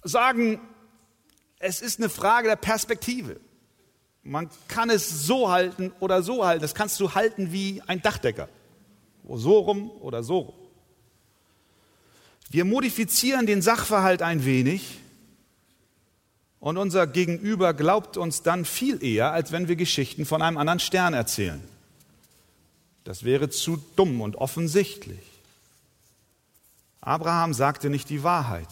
sagen, 0.04 0.60
es 1.60 1.82
ist 1.82 2.00
eine 2.00 2.10
Frage 2.10 2.48
der 2.48 2.56
Perspektive. 2.56 3.40
Man 4.24 4.50
kann 4.68 4.90
es 4.90 5.26
so 5.26 5.50
halten 5.50 5.92
oder 6.00 6.22
so 6.22 6.46
halten. 6.46 6.62
Das 6.62 6.76
kannst 6.76 7.00
du 7.00 7.14
halten 7.14 7.52
wie 7.52 7.82
ein 7.88 8.02
Dachdecker. 8.02 8.48
So 9.28 9.60
rum 9.60 9.92
oder 9.92 10.24
so 10.24 10.40
rum. 10.40 10.56
Wir 12.50 12.66
modifizieren 12.66 13.46
den 13.46 13.62
Sachverhalt 13.62 14.22
ein 14.22 14.44
wenig 14.46 15.00
und 16.60 16.78
unser 16.78 17.08
Gegenüber 17.08 17.74
glaubt 17.74 18.18
uns 18.18 18.42
dann 18.42 18.66
viel 18.66 19.04
eher, 19.04 19.32
als 19.32 19.52
wenn 19.52 19.68
wir 19.68 19.76
Geschichten 19.76 20.26
von 20.26 20.42
einem 20.42 20.58
anderen 20.58 20.80
Stern 20.80 21.14
erzählen. 21.14 21.62
Das 23.04 23.24
wäre 23.24 23.50
zu 23.50 23.82
dumm 23.96 24.22
und 24.22 24.36
offensichtlich. 24.36 25.20
Abraham 27.02 27.54
sagte 27.54 27.90
nicht 27.90 28.10
die 28.10 28.24
Wahrheit. 28.24 28.68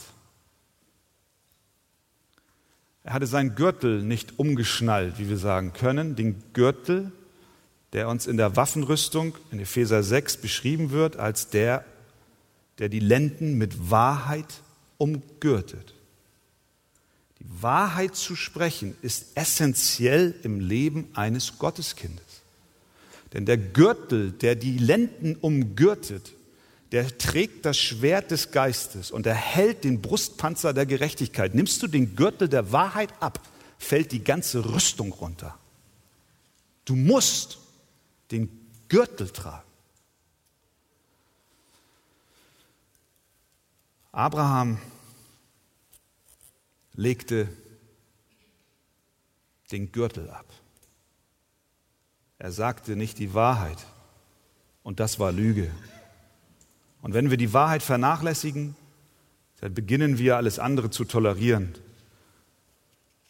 Er 3.03 3.13
hatte 3.13 3.25
seinen 3.25 3.56
Gürtel 3.56 4.03
nicht 4.03 4.38
umgeschnallt, 4.38 5.17
wie 5.17 5.29
wir 5.29 5.38
sagen 5.38 5.72
können, 5.72 6.17
den 6.17 6.44
Gürtel, 6.51 7.13
der 7.94 8.10
uns 8.10 8.27
in 8.27 8.36
der 8.36 8.58
Waffenrüstung 8.58 9.34
in 9.50 9.62
Epheser 9.62 10.03
6 10.03 10.38
beschrieben 10.38 10.91
wird 10.91 11.15
als 11.15 11.50
der, 11.50 11.86
der 12.79 12.89
die 12.89 13.00
Lenden 13.00 13.58
mit 13.58 13.89
Wahrheit 13.89 14.62
umgürtet. 14.98 15.94
Wahrheit 17.50 18.16
zu 18.16 18.36
sprechen 18.36 18.96
ist 19.01 19.27
essentiell 19.36 20.36
im 20.44 20.60
Leben 20.60 21.10
eines 21.13 21.58
Gotteskindes. 21.58 22.24
Denn 23.34 23.46
der 23.46 23.58
Gürtel, 23.58 24.32
der 24.32 24.56
die 24.56 24.77
Lenden 24.77 25.36
umgürtet, 25.36 26.34
der 26.92 27.18
trägt 27.18 27.66
das 27.66 27.77
Schwert 27.77 28.32
des 28.32 28.51
Geistes 28.51 29.12
und 29.12 29.25
er 29.25 29.36
hält 29.36 29.84
den 29.84 30.01
Brustpanzer 30.01 30.74
der 30.74 30.86
Gerechtigkeit. 30.86 31.54
Nimmst 31.54 31.82
du 31.84 31.88
den 31.88 32.16
Gürtel 32.16 32.48
der 32.48 32.72
Wahrheit 32.72 33.13
ab, 33.20 33.42
fällt 33.77 34.12
die 34.12 34.24
ganze 34.24 34.74
Rüstung 34.74 35.12
runter. 35.12 35.58
Du 36.86 36.96
musst 36.96 37.58
den 38.32 38.50
Gürtel 38.88 39.30
tragen. 39.30 39.68
Abraham 44.13 44.80
legte 46.98 47.48
den 49.72 49.92
Gürtel 49.94 50.30
ab. 50.30 50.46
Er 52.39 52.51
sagte 52.51 52.96
nicht 52.96 53.20
die 53.20 53.34
Wahrheit 53.34 53.86
und 54.84 55.00
das 55.00 55.20
war 55.20 55.32
Lüge. 55.32 55.72
Und 57.01 57.13
wenn 57.13 57.30
wir 57.30 57.38
die 57.38 57.54
Wahrheit 57.54 57.84
vernachlässigen, 57.84 58.75
dann 59.62 59.74
beginnen 59.74 60.18
wir 60.18 60.38
alles 60.38 60.60
andere 60.60 60.89
zu 60.89 61.06
tolerieren. 61.06 61.74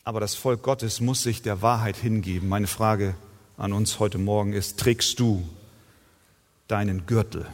Aber 0.03 0.19
das 0.19 0.35
Volk 0.35 0.63
Gottes 0.63 1.01
muss 1.01 1.23
sich 1.23 1.41
der 1.41 1.61
Wahrheit 1.61 1.97
hingeben. 1.97 2.47
Meine 2.49 2.67
Frage 2.67 3.15
an 3.57 3.73
uns 3.73 3.99
heute 3.99 4.17
Morgen 4.17 4.53
ist, 4.53 4.79
trägst 4.79 5.19
du 5.19 5.47
deinen 6.67 7.05
Gürtel? 7.05 7.45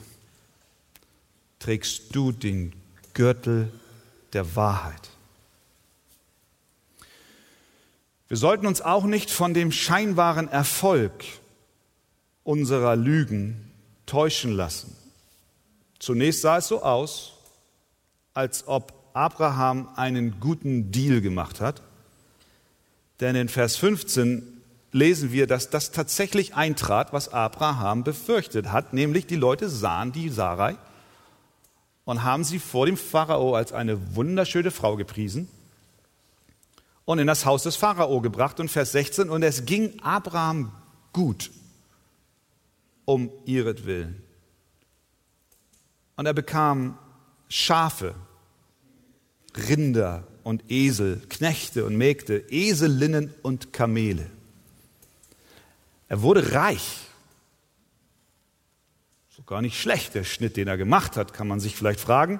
Trägst 1.60 2.16
du 2.16 2.32
den 2.32 2.74
Gürtel 3.14 3.72
der 4.34 4.56
Wahrheit? 4.56 5.13
Wir 8.28 8.38
sollten 8.38 8.68
uns 8.68 8.82
auch 8.82 9.04
nicht 9.04 9.30
von 9.30 9.54
dem 9.54 9.72
scheinbaren 9.72 10.48
Erfolg 10.48 11.24
unserer 12.44 12.96
Lügen 12.96 13.72
täuschen 14.06 14.52
lassen. 14.52 14.96
Zunächst 16.00 16.42
sah 16.42 16.58
es 16.58 16.68
so 16.68 16.84
aus, 16.84 17.34
als 18.34 18.68
ob 18.68 18.94
Abraham 19.14 19.90
einen 19.96 20.40
guten 20.40 20.92
Deal 20.92 21.22
gemacht 21.22 21.62
hat. 21.62 21.82
Denn 23.20 23.36
in 23.36 23.48
Vers 23.48 23.76
15 23.78 24.44
lesen 24.92 25.32
wir, 25.32 25.48
dass 25.48 25.70
das 25.70 25.92
tatsächlich 25.92 26.56
eintrat, 26.56 27.14
was 27.14 27.30
Abraham 27.30 28.04
befürchtet 28.04 28.72
hat, 28.72 28.94
nämlich 28.94 29.28
die 29.28 29.36
Leute 29.36 29.70
sahen 29.70 30.12
die 30.12 30.30
Sarai 30.30 30.76
und 32.06 32.24
haben 32.24 32.44
sie 32.44 32.60
vor 32.60 32.86
dem 32.86 32.98
Pharao 32.98 33.56
als 33.56 33.72
eine 33.72 34.16
wunderschöne 34.16 34.72
Frau 34.72 34.96
gepriesen 34.96 35.48
und 37.06 37.20
in 37.20 37.28
das 37.28 37.46
Haus 37.46 37.64
des 37.64 37.76
Pharao 37.76 38.22
gebracht. 38.22 38.60
Und 38.60 38.70
Vers 38.70 38.92
16, 38.94 39.30
und 39.30 39.44
es 39.44 39.66
ging 39.66 40.00
Abraham 40.02 40.72
gut 41.12 41.52
um 43.06 43.30
ihretwillen. 43.46 44.22
Und 46.16 46.26
er 46.26 46.34
bekam 46.34 46.98
Schafe, 47.50 48.16
Rinder 49.56 50.28
und 50.44 50.64
Esel, 50.70 51.22
Knechte 51.30 51.86
und 51.86 51.96
Mägde, 51.96 52.44
Eselinnen 52.50 53.34
und 53.42 53.74
Kamele. 53.74 54.30
Er 56.10 56.22
wurde 56.22 56.54
reich. 56.54 57.02
So 59.36 59.44
gar 59.44 59.62
nicht 59.62 59.80
schlecht, 59.80 60.16
der 60.16 60.24
Schnitt, 60.24 60.58
den 60.58 60.68
er 60.68 60.78
gemacht 60.78 61.18
hat, 61.18 61.34
kann 61.34 61.48
man 61.48 61.60
sich 61.60 61.76
vielleicht 61.76 62.00
fragen. 62.00 62.40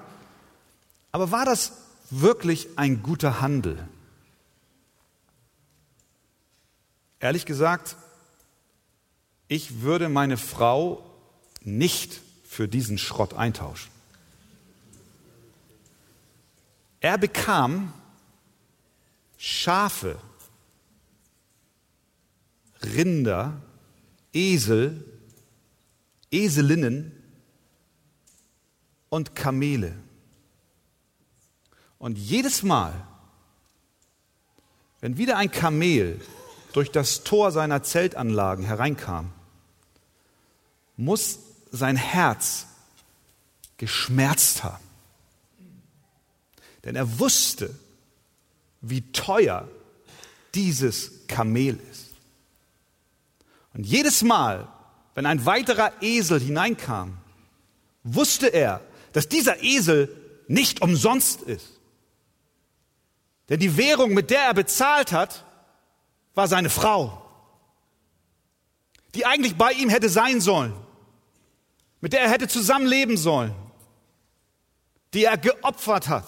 Aber 1.12 1.32
war 1.32 1.46
das 1.46 1.74
wirklich 2.10 2.70
ein 2.76 3.04
guter 3.04 3.42
Handel? 3.42 3.88
Ehrlich 7.24 7.46
gesagt, 7.46 7.96
ich 9.48 9.80
würde 9.80 10.10
meine 10.10 10.36
Frau 10.36 11.10
nicht 11.62 12.20
für 12.44 12.68
diesen 12.68 12.98
Schrott 12.98 13.34
eintauschen. 13.34 13.90
Er 17.00 17.18
bekam 17.18 17.94
Schafe, 19.38 20.20
Rinder, 22.82 23.62
Esel, 24.34 25.06
Eselinnen 26.30 27.14
und 29.08 29.34
Kamele. 29.34 29.96
Und 32.00 32.18
jedes 32.18 32.64
Mal, 32.64 33.08
wenn 35.00 35.16
wieder 35.16 35.38
ein 35.38 35.50
Kamel 35.50 36.20
durch 36.74 36.92
das 36.92 37.24
Tor 37.24 37.52
seiner 37.52 37.84
Zeltanlagen 37.84 38.66
hereinkam, 38.66 39.32
muss 40.98 41.40
sein 41.72 41.96
Herz 41.96 42.68
geschmerzt 43.78 44.64
haben. 44.64 44.84
Denn 46.84 46.96
er 46.96 47.20
wusste, 47.20 47.74
wie 48.82 49.02
teuer 49.12 49.68
dieses 50.54 51.28
Kamel 51.28 51.80
ist. 51.92 52.10
Und 53.74 53.86
jedes 53.86 54.22
Mal, 54.22 54.68
wenn 55.16 55.26
ein 55.26 55.46
weiterer 55.46 55.92
Esel 56.02 56.40
hineinkam, 56.40 57.18
wusste 58.04 58.48
er, 58.48 58.82
dass 59.14 59.30
dieser 59.30 59.64
Esel 59.64 60.16
nicht 60.48 60.82
umsonst 60.82 61.42
ist. 61.42 61.80
Denn 63.50 63.60
die 63.60 63.78
Währung, 63.78 64.14
mit 64.14 64.30
der 64.30 64.42
er 64.42 64.54
bezahlt 64.54 65.12
hat, 65.12 65.46
war 66.34 66.48
seine 66.48 66.70
Frau, 66.70 67.22
die 69.16 69.26
eigentlich 69.26 69.56
bei 69.56 69.72
ihm 69.72 69.90
hätte 69.90 70.10
sein 70.10 70.42
sollen 70.42 70.74
mit 72.04 72.12
der 72.12 72.20
er 72.20 72.32
hätte 72.32 72.50
zusammenleben 72.50 73.16
sollen, 73.16 73.56
die 75.14 75.24
er 75.24 75.38
geopfert 75.38 76.10
hat 76.10 76.26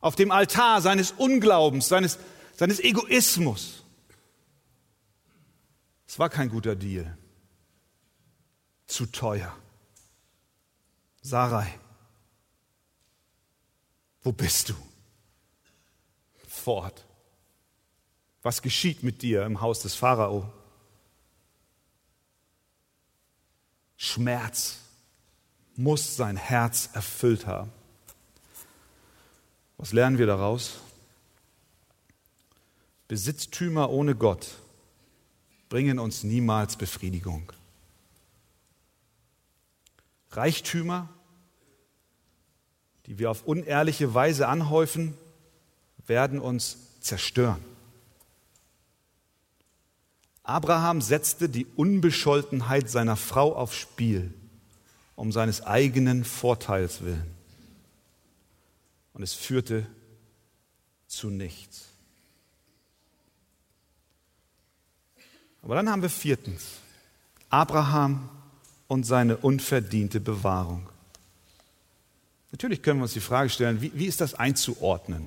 auf 0.00 0.16
dem 0.16 0.30
Altar 0.30 0.82
seines 0.82 1.12
Unglaubens, 1.12 1.88
seines, 1.88 2.18
seines 2.54 2.78
Egoismus. 2.78 3.82
Es 6.06 6.18
war 6.18 6.28
kein 6.28 6.50
guter 6.50 6.76
Deal. 6.76 7.16
Zu 8.86 9.06
teuer. 9.06 9.56
Sarai, 11.22 11.78
wo 14.20 14.30
bist 14.30 14.68
du? 14.68 14.74
Fort. 16.46 17.03
Was 18.44 18.60
geschieht 18.60 19.02
mit 19.02 19.22
dir 19.22 19.46
im 19.46 19.62
Haus 19.62 19.80
des 19.80 19.94
Pharao? 19.94 20.52
Schmerz 23.96 24.80
muss 25.76 26.14
sein 26.16 26.36
Herz 26.36 26.90
erfüllt 26.92 27.46
haben. 27.46 27.72
Was 29.78 29.94
lernen 29.94 30.18
wir 30.18 30.26
daraus? 30.26 30.74
Besitztümer 33.08 33.88
ohne 33.88 34.14
Gott 34.14 34.58
bringen 35.70 35.98
uns 35.98 36.22
niemals 36.22 36.76
Befriedigung. 36.76 37.50
Reichtümer, 40.32 41.08
die 43.06 43.18
wir 43.18 43.30
auf 43.30 43.46
unehrliche 43.46 44.12
Weise 44.12 44.48
anhäufen, 44.48 45.16
werden 46.06 46.40
uns 46.40 47.00
zerstören. 47.00 47.73
Abraham 50.44 51.00
setzte 51.00 51.48
die 51.48 51.66
Unbescholtenheit 51.74 52.90
seiner 52.90 53.16
Frau 53.16 53.56
aufs 53.56 53.76
Spiel, 53.76 54.32
um 55.16 55.32
seines 55.32 55.62
eigenen 55.62 56.22
Vorteils 56.22 57.02
willen. 57.02 57.34
Und 59.14 59.22
es 59.22 59.32
führte 59.32 59.86
zu 61.06 61.30
nichts. 61.30 61.86
Aber 65.62 65.76
dann 65.76 65.88
haben 65.88 66.02
wir 66.02 66.10
viertens 66.10 66.64
Abraham 67.48 68.28
und 68.86 69.04
seine 69.04 69.38
unverdiente 69.38 70.20
Bewahrung. 70.20 70.86
Natürlich 72.52 72.82
können 72.82 73.00
wir 73.00 73.04
uns 73.04 73.14
die 73.14 73.20
Frage 73.20 73.48
stellen, 73.48 73.80
wie, 73.80 73.92
wie 73.94 74.06
ist 74.06 74.20
das 74.20 74.34
einzuordnen? 74.34 75.26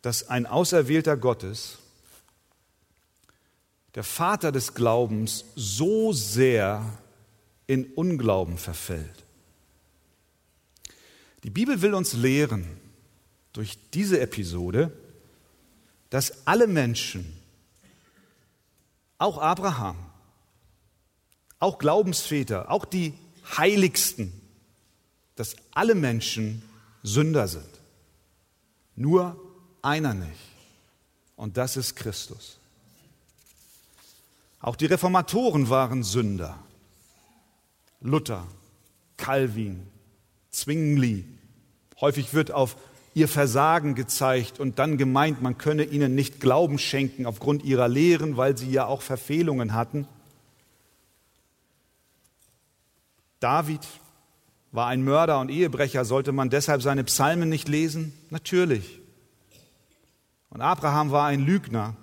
Dass 0.00 0.28
ein 0.28 0.46
Auserwählter 0.46 1.18
Gottes 1.18 1.78
der 3.94 4.04
Vater 4.04 4.52
des 4.52 4.74
Glaubens 4.74 5.44
so 5.54 6.12
sehr 6.12 6.98
in 7.66 7.86
Unglauben 7.94 8.58
verfällt. 8.58 9.24
Die 11.44 11.50
Bibel 11.50 11.82
will 11.82 11.94
uns 11.94 12.12
lehren 12.12 12.66
durch 13.52 13.78
diese 13.92 14.20
Episode, 14.20 14.92
dass 16.10 16.46
alle 16.46 16.66
Menschen 16.66 17.36
auch 19.18 19.38
Abraham, 19.38 19.96
auch 21.58 21.78
Glaubensväter, 21.78 22.70
auch 22.70 22.84
die 22.84 23.14
Heiligsten, 23.56 24.32
dass 25.36 25.56
alle 25.72 25.94
Menschen 25.94 26.62
Sünder 27.02 27.48
sind. 27.48 27.68
Nur 28.94 29.36
einer 29.80 30.14
nicht. 30.14 30.38
Und 31.36 31.56
das 31.56 31.76
ist 31.76 31.96
Christus. 31.96 32.58
Auch 34.62 34.76
die 34.76 34.86
Reformatoren 34.86 35.68
waren 35.68 36.04
Sünder. 36.04 36.56
Luther, 38.00 38.46
Calvin, 39.16 39.86
Zwingli. 40.50 41.24
Häufig 42.00 42.32
wird 42.32 42.52
auf 42.52 42.76
ihr 43.14 43.28
Versagen 43.28 43.94
gezeigt 43.94 44.60
und 44.60 44.78
dann 44.78 44.98
gemeint, 44.98 45.42
man 45.42 45.58
könne 45.58 45.84
ihnen 45.84 46.14
nicht 46.14 46.40
Glauben 46.40 46.78
schenken 46.78 47.26
aufgrund 47.26 47.64
ihrer 47.64 47.88
Lehren, 47.88 48.36
weil 48.36 48.56
sie 48.56 48.70
ja 48.70 48.86
auch 48.86 49.02
Verfehlungen 49.02 49.74
hatten. 49.74 50.06
David 53.40 53.86
war 54.70 54.86
ein 54.86 55.02
Mörder 55.02 55.40
und 55.40 55.50
Ehebrecher, 55.50 56.04
sollte 56.04 56.30
man 56.30 56.50
deshalb 56.50 56.82
seine 56.82 57.02
Psalmen 57.04 57.48
nicht 57.48 57.68
lesen? 57.68 58.12
Natürlich. 58.30 59.00
Und 60.50 60.60
Abraham 60.60 61.10
war 61.10 61.26
ein 61.26 61.44
Lügner. 61.44 61.96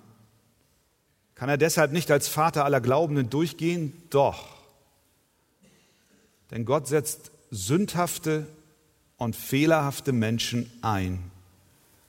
Kann 1.40 1.48
er 1.48 1.58
deshalb 1.58 1.94
nicht 1.94 2.12
als 2.12 2.28
Vater 2.28 2.66
aller 2.66 2.82
Glaubenden 2.82 3.30
durchgehen? 3.30 3.94
Doch. 4.10 4.58
Denn 6.52 6.66
Gott 6.66 6.90
setzt 6.90 7.32
sündhafte 7.50 8.46
und 9.16 9.38
fehlerhafte 9.38 10.12
Menschen 10.12 10.70
ein, 10.82 11.32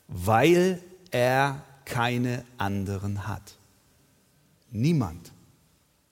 weil 0.09 0.83
er 1.13 1.65
keine 1.85 2.45
anderen 2.59 3.29
hat. 3.29 3.55
Niemand 4.73 5.31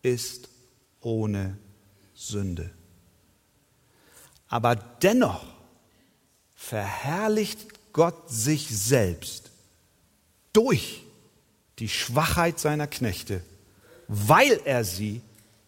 ist 0.03 0.49
ohne 1.01 1.59
Sünde. 2.15 2.71
Aber 4.47 4.77
dennoch 4.77 5.45
verherrlicht 6.55 7.93
Gott 7.93 8.31
sich 8.31 8.69
selbst 8.69 9.51
durch 10.53 11.03
die 11.79 11.89
Schwachheit 11.89 12.59
seiner 12.59 12.87
Knechte, 12.87 13.43
weil 14.09 14.61
er 14.65 14.85
sie 14.85 15.21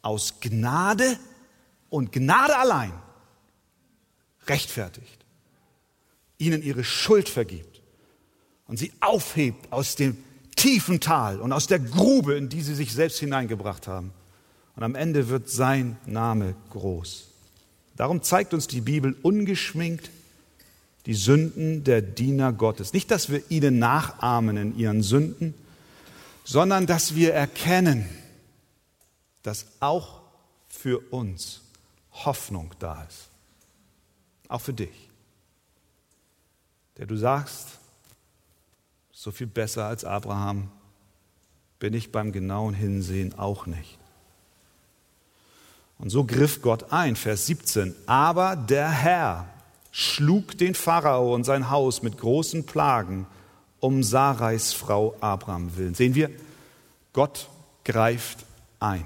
aus 0.03 0.41
Gnade 0.41 1.19
und 1.89 2.13
Gnade 2.13 2.57
allein 2.57 2.93
rechtfertigt 4.47 5.21
ihnen 6.39 6.63
ihre 6.63 6.85
Schuld 6.85 7.29
vergibt 7.29 7.83
und 8.67 8.79
sie 8.79 8.93
aufhebt 9.01 9.73
aus 9.73 9.95
dem 9.95 10.17
tiefen 10.57 11.01
Tal 11.01 11.41
und 11.41 11.53
aus 11.53 11.67
der 11.67 11.79
Grube, 11.79 12.35
in 12.35 12.49
die 12.49 12.63
sie 12.63 12.75
sich 12.75 12.93
selbst 12.93 13.19
hineingebracht 13.19 13.87
haben. 13.87 14.13
Und 14.77 14.83
am 14.83 14.95
Ende 14.95 15.29
wird 15.29 15.51
sein 15.51 15.99
Name 16.07 16.55
groß. 16.71 17.29
Darum 17.97 18.23
zeigt 18.23 18.55
uns 18.55 18.67
die 18.67 18.81
Bibel 18.81 19.15
ungeschminkt 19.23 20.11
die 21.07 21.15
Sünden 21.15 21.85
der 21.85 22.03
Diener 22.03 22.53
Gottes. 22.53 22.93
Nicht, 22.93 23.11
dass 23.11 23.31
wir 23.31 23.43
ihnen 23.51 23.79
nachahmen 23.79 24.57
in 24.57 24.79
ihren 24.79 25.03
Sünden, 25.03 25.55
sondern 26.45 26.87
dass 26.87 27.15
wir 27.15 27.35
erkennen, 27.35 28.09
dass 29.43 29.67
auch 29.81 30.21
für 30.69 30.99
uns 31.11 31.63
Hoffnung 32.13 32.73
da 32.79 33.03
ist. 33.05 33.29
Auch 34.49 34.61
für 34.61 34.73
dich 34.73 35.11
der 37.01 37.07
du 37.07 37.17
sagst, 37.17 37.79
so 39.11 39.31
viel 39.31 39.47
besser 39.47 39.87
als 39.87 40.05
Abraham 40.05 40.71
bin 41.79 41.95
ich 41.95 42.13
beim 42.13 42.31
genauen 42.31 42.75
Hinsehen 42.75 43.39
auch 43.39 43.65
nicht. 43.65 43.97
Und 45.99 46.11
so 46.11 46.25
griff 46.25 46.61
Gott 46.61 46.93
ein, 46.93 47.17
Vers 47.17 47.47
17. 47.47 47.95
Aber 48.07 48.55
der 48.55 48.91
Herr 48.91 49.49
schlug 49.93 50.59
den 50.59 50.75
Pharao 50.75 51.35
und 51.35 51.45
sein 51.45 51.71
Haus 51.71 52.03
mit 52.03 52.19
großen 52.19 52.67
Plagen 52.67 53.27
um 53.81 54.03
Sarais 54.03 54.73
Frau 54.73 55.17
Abraham 55.21 55.77
willen. 55.77 55.95
Sehen 55.95 56.15
wir, 56.15 56.31
Gott 57.13 57.49
greift 57.85 58.45
ein. 58.79 59.05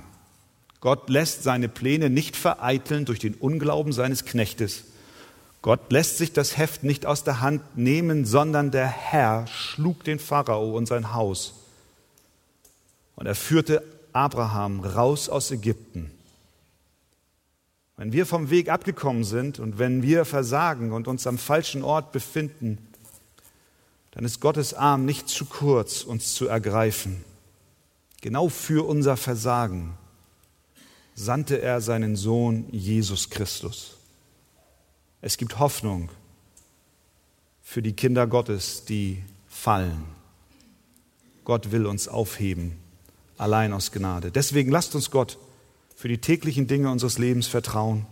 Gott 0.81 1.09
lässt 1.09 1.43
seine 1.43 1.69
Pläne 1.69 2.11
nicht 2.11 2.37
vereiteln 2.37 3.07
durch 3.07 3.19
den 3.19 3.35
Unglauben 3.35 3.93
seines 3.93 4.25
Knechtes, 4.25 4.85
Gott 5.65 5.91
lässt 5.91 6.19
sich 6.19 6.35
das 6.35 6.59
Heft 6.59 6.85
nicht 6.85 7.07
aus 7.07 7.25
der 7.25 7.41
Hand 7.41 7.79
nehmen, 7.79 8.27
sondern 8.27 8.71
der 8.71 8.87
Herr 8.87 9.47
schlug 9.47 10.05
den 10.05 10.19
Pharao 10.19 10.77
und 10.77 10.85
sein 10.85 11.15
Haus. 11.15 11.55
Und 13.17 13.25
er 13.25 13.35
führte 13.35 13.83
Abraham 14.13 14.81
raus 14.81 15.31
aus 15.31 15.51
Ägypten. 15.51 16.11
Wenn 17.97 18.13
wir 18.13 18.27
vom 18.27 18.51
Weg 18.51 18.69
abgekommen 18.69 19.25
sind 19.25 19.59
und 19.59 19.79
wenn 19.79 20.03
wir 20.03 20.27
versagen 20.27 20.93
und 20.93 21.09
uns 21.09 21.27
am 21.27 21.39
falschen 21.39 21.83
Ort 21.83 22.13
befinden, 22.13 22.77
dann 24.15 24.25
ist 24.25 24.41
Gottes 24.41 24.75
Arm 24.75 25.05
nicht 25.05 25.29
zu 25.29 25.45
kurz, 25.45 26.03
uns 26.03 26.35
zu 26.35 26.47
ergreifen. 26.47 27.25
Genau 28.21 28.49
für 28.49 28.87
unser 28.87 29.17
Versagen 29.17 29.95
sandte 31.15 31.61
er 31.61 31.81
seinen 31.81 32.15
Sohn 32.15 32.67
Jesus 32.71 33.29
Christus. 33.29 33.97
Es 35.21 35.37
gibt 35.37 35.59
Hoffnung 35.59 36.11
für 37.63 37.83
die 37.83 37.95
Kinder 37.95 38.27
Gottes, 38.27 38.85
die 38.85 39.23
fallen. 39.49 40.05
Gott 41.45 41.73
will 41.73 41.87
uns 41.87 42.07
aufheben, 42.07 42.79
allein 43.37 43.73
aus 43.73 43.91
Gnade. 43.91 44.31
Deswegen 44.31 44.71
lasst 44.71 44.95
uns 44.95 45.11
Gott 45.11 45.39
für 45.97 46.09
die 46.09 46.19
täglichen 46.19 46.67
Dinge 46.69 46.91
unseres 46.91 47.19
Lebens 47.19 47.49
vertrauen. 47.49 48.07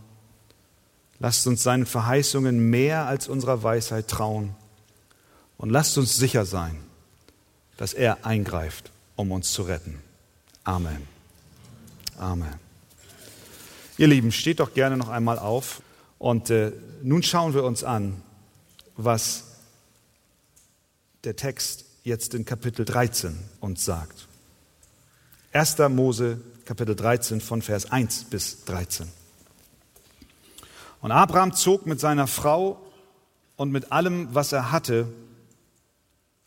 Lasst 1.20 1.46
uns 1.46 1.62
seinen 1.62 1.86
Verheißungen 1.86 2.70
mehr 2.70 3.06
als 3.06 3.28
unserer 3.28 3.62
Weisheit 3.62 4.08
trauen. 4.08 4.56
Und 5.56 5.70
lasst 5.70 5.96
uns 5.98 6.16
sicher 6.16 6.44
sein, 6.44 6.78
dass 7.76 7.94
er 7.94 8.26
eingreift, 8.26 8.90
um 9.16 9.32
uns 9.32 9.52
zu 9.52 9.62
retten. 9.62 9.98
Amen. 10.64 11.06
Amen. 12.18 12.54
Ihr 13.98 14.08
Lieben, 14.08 14.32
steht 14.32 14.60
doch 14.60 14.74
gerne 14.74 14.96
noch 14.96 15.08
einmal 15.08 15.38
auf. 15.38 15.82
Und 16.18 16.50
äh, 16.50 16.72
nun 17.02 17.22
schauen 17.22 17.54
wir 17.54 17.64
uns 17.64 17.84
an, 17.84 18.22
was 18.96 19.44
der 21.24 21.36
Text 21.36 21.84
jetzt 22.04 22.34
in 22.34 22.44
Kapitel 22.44 22.84
13 22.84 23.38
uns 23.60 23.84
sagt. 23.84 24.28
1. 25.52 25.78
Mose 25.90 26.40
Kapitel 26.64 26.96
13 26.96 27.40
von 27.40 27.60
Vers 27.60 27.90
1 27.90 28.24
bis 28.24 28.64
13. 28.64 29.08
Und 31.00 31.10
Abraham 31.10 31.52
zog 31.52 31.86
mit 31.86 32.00
seiner 32.00 32.26
Frau 32.26 32.80
und 33.56 33.72
mit 33.72 33.92
allem, 33.92 34.28
was 34.32 34.52
er 34.52 34.70
hatte, 34.70 35.08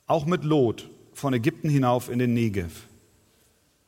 auch 0.07 0.25
mit 0.25 0.43
Lot 0.43 0.89
von 1.13 1.33
Ägypten 1.33 1.69
hinauf 1.69 2.09
in 2.09 2.19
den 2.19 2.33
Negev. 2.33 2.83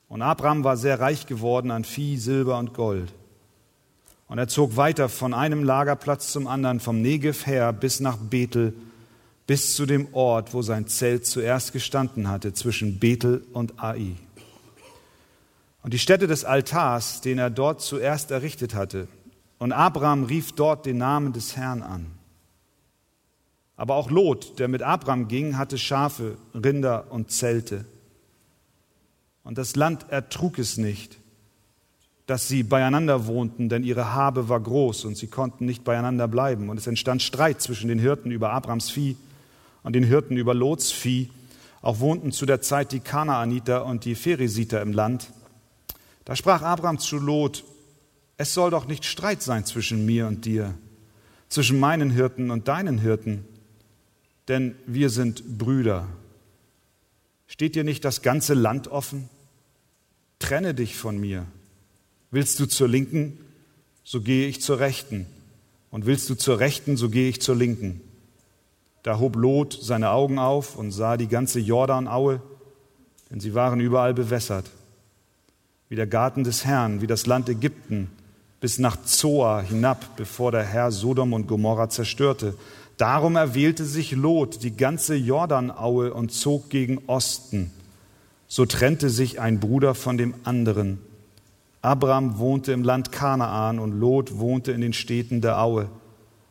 Und 0.09 0.21
Abraham 0.21 0.63
war 0.63 0.77
sehr 0.77 0.99
reich 0.99 1.25
geworden 1.25 1.71
an 1.71 1.83
Vieh, 1.83 2.17
Silber 2.17 2.57
und 2.57 2.73
Gold. 2.73 3.13
Und 4.27 4.37
er 4.37 4.47
zog 4.47 4.75
weiter 4.75 5.09
von 5.09 5.33
einem 5.33 5.63
Lagerplatz 5.63 6.31
zum 6.31 6.47
anderen, 6.47 6.79
vom 6.79 7.01
Negev 7.01 7.45
her 7.45 7.71
bis 7.73 7.99
nach 7.99 8.17
Bethel, 8.17 8.73
bis 9.45 9.75
zu 9.75 9.85
dem 9.85 10.13
Ort, 10.13 10.53
wo 10.53 10.61
sein 10.61 10.87
Zelt 10.87 11.25
zuerst 11.25 11.71
gestanden 11.71 12.29
hatte, 12.29 12.53
zwischen 12.53 12.99
Bethel 12.99 13.45
und 13.53 13.81
Ai. 13.81 14.15
Und 15.83 15.93
die 15.93 15.99
Stätte 15.99 16.27
des 16.27 16.43
Altars, 16.43 17.21
den 17.21 17.37
er 17.37 17.49
dort 17.49 17.81
zuerst 17.81 18.31
errichtet 18.31 18.75
hatte. 18.75 19.07
Und 19.57 19.71
Abraham 19.71 20.25
rief 20.25 20.51
dort 20.51 20.85
den 20.85 20.97
Namen 20.97 21.31
des 21.31 21.55
Herrn 21.55 21.81
an. 21.81 22.16
Aber 23.77 23.95
auch 23.95 24.09
Lot, 24.09 24.57
der 24.59 24.67
mit 24.67 24.81
Abraham 24.81 25.27
ging, 25.27 25.57
hatte 25.57 25.77
Schafe, 25.77 26.37
Rinder 26.53 27.11
und 27.11 27.31
Zelte. 27.31 27.85
Und 29.43 29.59
das 29.59 29.75
Land 29.75 30.09
ertrug 30.09 30.59
es 30.59 30.77
nicht, 30.77 31.19
dass 32.25 32.47
sie 32.47 32.63
beieinander 32.63 33.27
wohnten, 33.27 33.69
denn 33.69 33.83
ihre 33.83 34.13
Habe 34.13 34.49
war 34.49 34.59
groß 34.59 35.05
und 35.05 35.15
sie 35.15 35.27
konnten 35.27 35.65
nicht 35.65 35.83
beieinander 35.85 36.27
bleiben. 36.27 36.69
Und 36.69 36.77
es 36.77 36.87
entstand 36.87 37.21
Streit 37.21 37.61
zwischen 37.61 37.87
den 37.87 37.99
Hirten 37.99 38.31
über 38.31 38.51
Abrams 38.51 38.89
Vieh 38.89 39.15
und 39.83 39.93
den 39.93 40.03
Hirten 40.03 40.35
über 40.35 40.53
Lots 40.53 40.91
Vieh. 40.91 41.29
Auch 41.81 41.99
wohnten 41.99 42.31
zu 42.31 42.45
der 42.45 42.61
Zeit 42.61 42.91
die 42.91 42.99
Kanaaniter 42.99 43.85
und 43.85 44.03
die 44.03 44.15
Pheresiter 44.15 44.81
im 44.81 44.91
Land. 44.91 45.31
Da 46.25 46.35
sprach 46.35 46.63
Abraham 46.63 46.97
zu 46.99 47.17
Lot, 47.17 47.63
es 48.35 48.53
soll 48.53 48.71
doch 48.71 48.87
nicht 48.87 49.05
Streit 49.05 49.41
sein 49.41 49.65
zwischen 49.65 50.05
mir 50.05 50.27
und 50.27 50.45
dir, 50.45 50.73
zwischen 51.47 51.79
meinen 51.79 52.09
Hirten 52.09 52.51
und 52.51 52.67
deinen 52.67 52.97
Hirten, 52.97 53.45
denn 54.47 54.75
wir 54.85 55.09
sind 55.09 55.57
Brüder. 55.57 56.07
Steht 57.47 57.75
dir 57.75 57.83
nicht 57.83 58.05
das 58.05 58.21
ganze 58.21 58.53
Land 58.53 58.87
offen? 58.87 59.29
Trenne 60.39 60.73
dich 60.73 60.95
von 60.95 61.19
mir 61.19 61.47
Willst 62.29 62.59
du 62.59 62.65
zur 62.65 62.89
Linken, 62.89 63.39
so 64.03 64.21
gehe 64.21 64.47
ich 64.47 64.61
zur 64.61 64.79
Rechten. 64.79 65.25
Und 65.89 66.05
willst 66.05 66.29
du 66.29 66.35
zur 66.35 66.59
Rechten, 66.59 66.97
so 66.97 67.09
gehe 67.09 67.29
ich 67.29 67.41
zur 67.41 67.55
Linken. 67.55 68.01
Da 69.03 69.19
hob 69.19 69.37
Lot 69.37 69.77
seine 69.81 70.09
Augen 70.11 70.37
auf 70.37 70.75
und 70.75 70.91
sah 70.91 71.15
die 71.15 71.29
ganze 71.29 71.59
Jordanaue, 71.59 72.41
denn 73.29 73.39
sie 73.39 73.53
waren 73.53 73.79
überall 73.79 74.13
bewässert. 74.13 74.69
wie 75.89 75.95
der 75.95 76.05
Garten 76.07 76.43
des 76.43 76.65
Herrn, 76.65 76.99
wie 76.99 77.07
das 77.07 77.27
Land 77.27 77.47
Ägypten, 77.47 78.11
bis 78.59 78.77
nach 78.77 79.01
Zoa 79.05 79.61
hinab, 79.61 80.17
bevor 80.17 80.51
der 80.51 80.65
Herr 80.65 80.91
Sodom 80.91 81.31
und 81.31 81.47
Gomorra 81.47 81.87
zerstörte. 81.87 82.55
Darum 82.97 83.35
erwählte 83.35 83.85
sich 83.85 84.11
Lot 84.11 84.63
die 84.63 84.75
ganze 84.75 85.15
Jordanaue 85.15 86.13
und 86.13 86.31
zog 86.31 86.69
gegen 86.69 86.99
Osten. 87.07 87.71
So 88.47 88.65
trennte 88.65 89.09
sich 89.09 89.39
ein 89.39 89.59
Bruder 89.59 89.93
von 89.93 90.17
dem 90.17 90.33
anderen. 90.43 90.99
Abraham 91.81 92.39
wohnte 92.39 92.71
im 92.71 92.83
Land 92.83 93.11
Kanaan 93.11 93.77
und 93.77 93.99
Lot 93.99 94.39
wohnte 94.39 94.71
in 94.71 94.81
den 94.81 94.93
Städten 94.93 95.41
der 95.41 95.61
Aue. 95.61 95.89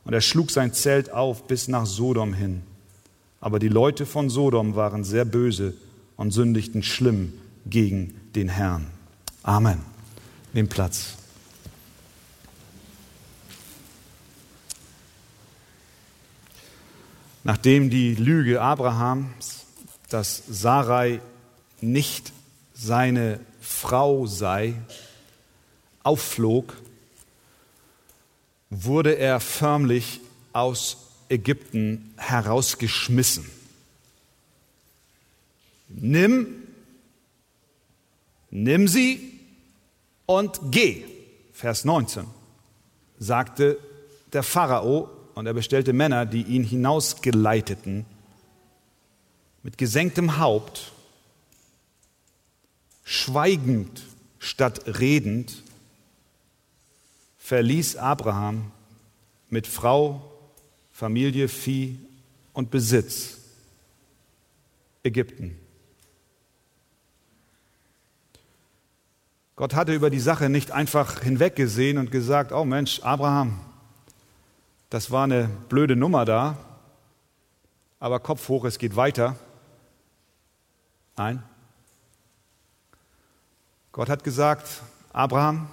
Und 0.04 0.14
er 0.14 0.20
schlug 0.20 0.52
sein 0.52 0.72
Zelt 0.72 1.12
auf 1.12 1.48
bis 1.48 1.66
nach 1.66 1.84
Sodom 1.84 2.32
hin. 2.32 2.62
Aber 3.40 3.58
die 3.58 3.68
Leute 3.68 4.06
von 4.06 4.30
Sodom 4.30 4.76
waren 4.76 5.02
sehr 5.02 5.24
böse 5.24 5.74
und 6.16 6.30
sündigten 6.30 6.84
schlimm 6.84 7.32
gegen 7.66 8.14
den 8.36 8.48
Herrn. 8.48 8.86
Amen. 9.42 9.80
Nimm 10.52 10.68
Platz. 10.68 11.16
Nachdem 17.46 17.90
die 17.90 18.16
Lüge 18.16 18.60
Abrahams, 18.60 19.66
dass 20.08 20.42
Sarai 20.48 21.20
nicht 21.80 22.32
seine 22.74 23.38
Frau 23.60 24.26
sei, 24.26 24.74
aufflog, 26.02 26.76
wurde 28.68 29.16
er 29.16 29.38
förmlich 29.38 30.20
aus 30.52 30.96
Ägypten 31.28 32.12
herausgeschmissen. 32.16 33.48
Nimm, 35.88 36.48
nimm 38.50 38.88
sie 38.88 39.38
und 40.26 40.58
geh. 40.72 41.04
Vers 41.52 41.84
19 41.84 42.26
sagte 43.20 43.78
der 44.32 44.42
Pharao 44.42 45.15
und 45.36 45.44
er 45.44 45.52
bestellte 45.52 45.92
Männer, 45.92 46.24
die 46.24 46.42
ihn 46.42 46.64
hinausgeleiteten, 46.64 48.06
mit 49.62 49.76
gesenktem 49.76 50.38
Haupt, 50.38 50.92
schweigend 53.04 54.02
statt 54.38 54.98
redend, 54.98 55.62
verließ 57.36 57.96
Abraham 57.96 58.72
mit 59.50 59.66
Frau, 59.66 60.22
Familie, 60.90 61.48
Vieh 61.48 61.98
und 62.54 62.70
Besitz 62.70 63.36
Ägypten. 65.02 65.58
Gott 69.54 69.74
hatte 69.74 69.92
über 69.92 70.08
die 70.08 70.18
Sache 70.18 70.48
nicht 70.48 70.70
einfach 70.70 71.20
hinweggesehen 71.20 71.98
und 71.98 72.10
gesagt, 72.10 72.52
oh 72.52 72.64
Mensch, 72.64 73.00
Abraham, 73.00 73.60
das 74.96 75.10
war 75.10 75.24
eine 75.24 75.46
blöde 75.68 75.94
Nummer 75.94 76.24
da, 76.24 76.56
aber 78.00 78.18
Kopf 78.18 78.48
hoch, 78.48 78.64
es 78.64 78.78
geht 78.78 78.96
weiter. 78.96 79.36
Nein. 81.18 81.42
Gott 83.92 84.08
hat 84.08 84.24
gesagt, 84.24 84.80
Abraham, 85.12 85.68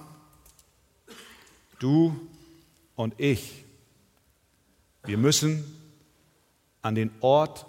du 1.79 2.19
und 2.97 3.17
ich, 3.17 3.63
wir 5.05 5.17
müssen 5.17 5.63
an 6.81 6.93
den 6.93 7.09
Ort 7.21 7.65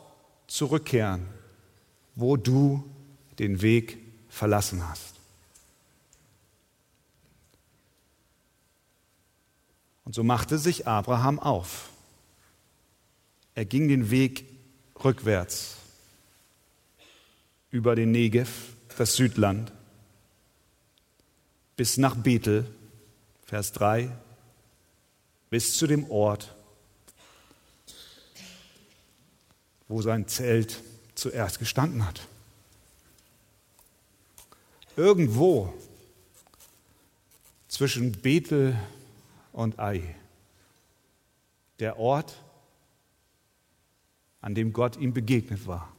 zurückkehren, 0.49 1.25
wo 2.17 2.37
du 2.37 2.83
den 3.39 3.63
Weg 3.63 3.99
verlassen 4.29 4.89
hast. 4.89 5.14
Und 10.05 10.15
so 10.15 10.23
machte 10.23 10.59
sich 10.59 10.87
Abraham 10.87 11.39
auf. 11.39 11.91
Er 13.55 13.65
ging 13.65 13.89
den 13.89 14.11
Weg 14.11 14.45
rückwärts 15.03 15.77
über 17.71 17.97
den 17.97 18.11
Negev, 18.13 18.75
das 18.97 19.17
Südland, 19.17 19.73
bis 21.77 21.97
nach 21.97 22.15
Bethel, 22.15 22.67
Vers 23.45 23.73
3, 23.73 24.11
bis 25.51 25.77
zu 25.77 25.87
dem 25.87 26.11
Ort, 26.11 26.55
wo 29.89 30.03
sein 30.03 30.29
Zelt 30.29 30.83
zuerst 31.15 31.59
gestanden 31.59 32.07
hat. 32.07 32.27
Irgendwo 34.97 35.73
zwischen 37.69 38.13
Bethel 38.13 38.73
und 38.73 39.04
Ai, 39.79 40.15
der 41.79 41.99
Ort, 41.99 42.37
an 44.41 44.55
dem 44.55 44.73
Gott 44.73 44.97
ihm 44.97 45.15
begegnet 45.15 45.67
war. 45.67 45.91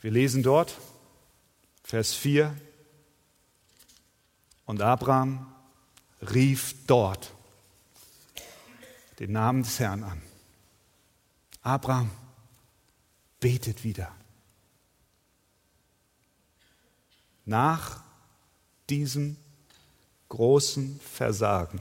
Wir 0.00 0.10
lesen 0.10 0.42
dort, 0.42 0.78
Vers 1.84 2.14
4, 2.14 2.56
und 4.64 4.80
Abraham 4.80 5.52
rief 6.22 6.74
dort 6.86 7.34
den 9.18 9.32
Namen 9.32 9.62
des 9.62 9.78
Herrn 9.78 10.02
an. 10.02 10.22
Abraham 11.62 12.10
betet 13.38 13.84
wieder. 13.84 14.12
Nach 17.44 18.02
diesem 18.92 19.38
großen 20.28 21.00
Versagen 21.00 21.80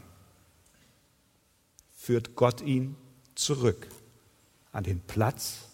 führt 1.97 2.35
Gott 2.35 2.61
ihn 2.61 2.95
zurück 3.35 3.89
an 4.71 4.85
den 4.85 5.01
Platz, 5.01 5.65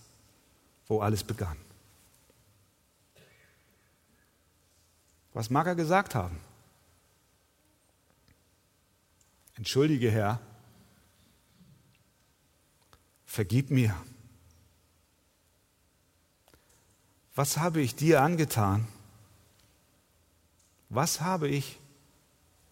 wo 0.88 1.00
alles 1.00 1.23
begann. 1.23 1.58
Was 5.34 5.52
mag 5.52 5.67
er 5.67 5.76
gesagt 5.76 6.15
haben? 6.15 6.39
Entschuldige, 9.54 10.10
Herr, 10.10 10.39
vergib 13.28 13.69
mir. 13.69 13.95
Was 17.36 17.58
habe 17.58 17.82
ich 17.82 17.93
dir 17.93 18.23
angetan? 18.23 18.88
Was 20.89 21.21
habe 21.21 21.47
ich, 21.47 21.80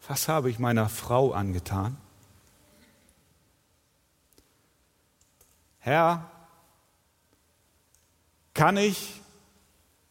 was 0.07 0.27
habe 0.27 0.49
ich 0.49 0.59
meiner 0.59 0.89
Frau 0.89 1.31
angetan? 1.31 1.97
Herr, 5.79 6.29
kann 8.53 8.77
ich 8.77 9.21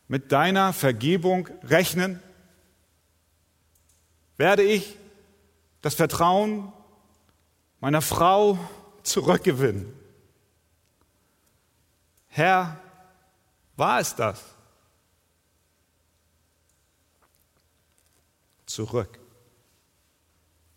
mit 0.07 0.33
deiner 0.33 0.73
Vergebung 0.73 1.49
rechnen? 1.63 2.23
Werde 4.37 4.63
ich 4.63 4.99
das 5.85 5.95
Vertrauen 5.95 6.73
meiner 7.81 8.01
Frau 8.01 8.59
zurückgewinnen. 9.03 9.93
Herr, 12.29 12.81
war 13.77 14.01
es 14.01 14.15
das? 14.15 14.54
Zurück 18.75 19.21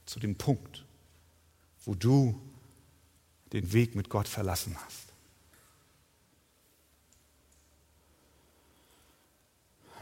zu 0.05 0.19
dem 0.19 0.35
Punkt, 0.35 0.85
wo 1.83 1.95
du 1.95 2.39
den 3.53 3.73
Weg 3.73 3.95
mit 3.95 4.07
Gott 4.07 4.27
verlassen 4.27 4.77
hast. 4.85 5.07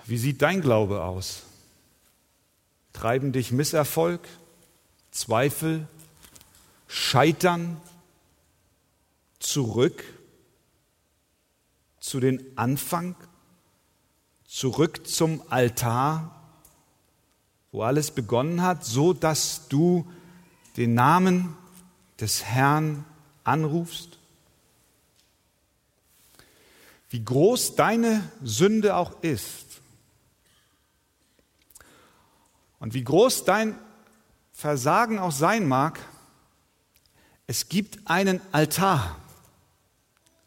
Wie 0.04 0.18
sieht 0.18 0.42
dein 0.42 0.60
Glaube 0.60 1.04
aus? 1.04 1.44
Treiben 2.92 3.32
dich 3.32 3.54
Misserfolg, 3.54 4.28
Zweifel, 5.12 5.88
Scheitern 6.90 7.80
zurück 9.40 10.04
zu 12.02 12.20
den 12.20 12.58
Anfang, 12.58 13.16
zurück 14.44 15.08
zum 15.08 15.42
Altar, 15.50 16.45
wo 17.76 17.84
alles 17.84 18.12
begonnen 18.12 18.62
hat, 18.62 18.86
so 18.86 19.12
dass 19.12 19.68
du 19.68 20.10
den 20.78 20.94
Namen 20.94 21.58
des 22.22 22.46
Herrn 22.46 23.04
anrufst? 23.44 24.18
Wie 27.10 27.22
groß 27.22 27.76
deine 27.76 28.32
Sünde 28.42 28.96
auch 28.96 29.22
ist 29.22 29.82
und 32.80 32.94
wie 32.94 33.04
groß 33.04 33.44
dein 33.44 33.78
Versagen 34.54 35.20
auch 35.20 35.34
sein 35.34 35.68
mag, 35.68 36.00
es 37.46 37.68
gibt 37.68 38.10
einen 38.10 38.40
Altar, 38.54 39.18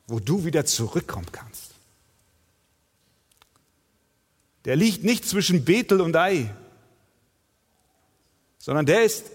wo 0.06 0.18
du 0.18 0.46
wieder 0.46 0.64
zurückkommen 0.64 1.30
kannst. 1.30 1.74
der 4.64 4.76
liegt 4.76 5.04
nicht 5.04 5.26
zwischen 5.26 5.64
Bethel 5.64 6.00
und 6.00 6.16
Ei, 6.16 6.54
sondern 8.58 8.86
der 8.86 9.04
ist 9.04 9.26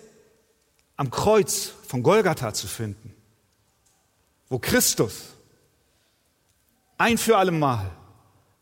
am 0.96 1.10
Kreuz 1.10 1.74
von 1.88 2.04
Golgatha 2.04 2.54
zu 2.54 2.68
finden, 2.68 3.16
wo 4.50 4.60
Christus 4.60 5.34
ein 6.98 7.18
für 7.18 7.38
alle 7.38 7.52
Mal 7.52 7.90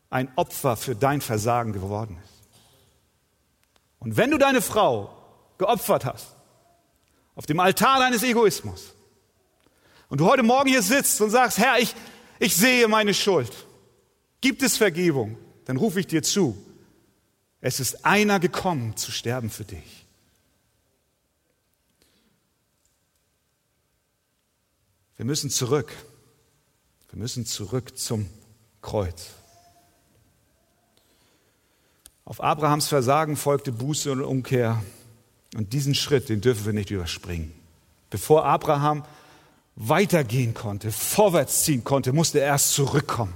ein 0.09 0.31
Opfer 0.35 0.77
für 0.77 0.95
dein 0.95 1.21
Versagen 1.21 1.73
geworden 1.73 2.17
ist. 2.23 2.31
Und 3.99 4.17
wenn 4.17 4.31
du 4.31 4.37
deine 4.37 4.61
Frau 4.61 5.15
geopfert 5.57 6.05
hast, 6.05 6.35
auf 7.35 7.45
dem 7.45 7.59
Altar 7.59 7.99
deines 7.99 8.23
Egoismus, 8.23 8.93
und 10.09 10.19
du 10.19 10.25
heute 10.25 10.43
Morgen 10.43 10.69
hier 10.69 10.81
sitzt 10.81 11.21
und 11.21 11.29
sagst, 11.29 11.57
Herr, 11.57 11.79
ich, 11.79 11.95
ich 12.39 12.55
sehe 12.55 12.87
meine 12.89 13.13
Schuld, 13.13 13.51
gibt 14.41 14.61
es 14.61 14.75
Vergebung, 14.75 15.37
dann 15.65 15.77
rufe 15.77 16.01
ich 16.01 16.07
dir 16.07 16.21
zu, 16.21 16.57
es 17.61 17.79
ist 17.79 18.03
einer 18.03 18.39
gekommen 18.39 18.97
zu 18.97 19.11
sterben 19.11 19.49
für 19.49 19.63
dich. 19.63 20.05
Wir 25.21 25.27
müssen 25.27 25.51
zurück. 25.51 25.93
Wir 27.11 27.19
müssen 27.19 27.45
zurück 27.45 27.95
zum 27.95 28.27
Kreuz. 28.81 29.27
Auf 32.25 32.41
Abrahams 32.41 32.87
Versagen 32.87 33.37
folgte 33.37 33.71
Buße 33.71 34.11
und 34.11 34.23
Umkehr. 34.23 34.83
Und 35.53 35.73
diesen 35.73 35.93
Schritt, 35.93 36.27
den 36.29 36.41
dürfen 36.41 36.65
wir 36.65 36.73
nicht 36.73 36.89
überspringen. 36.89 37.53
Bevor 38.09 38.45
Abraham 38.45 39.05
weitergehen 39.75 40.55
konnte, 40.55 40.91
vorwärts 40.91 41.65
ziehen 41.65 41.83
konnte, 41.83 42.13
musste 42.13 42.39
er 42.39 42.47
erst 42.47 42.73
zurückkommen, 42.73 43.35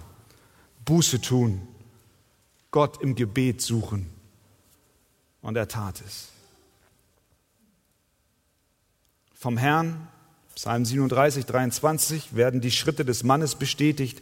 Buße 0.85 1.21
tun, 1.21 1.67
Gott 2.71 2.99
im 2.99 3.13
Gebet 3.13 3.61
suchen. 3.61 4.09
Und 5.43 5.55
er 5.55 5.67
tat 5.67 6.01
es. 6.01 6.29
Vom 9.35 9.55
Herrn, 9.57 10.07
Psalm 10.55 10.85
37, 10.85 11.45
23, 11.45 12.35
werden 12.35 12.61
die 12.61 12.71
Schritte 12.71 13.03
des 13.03 13.23
Mannes 13.23 13.55
bestätigt. 13.55 14.21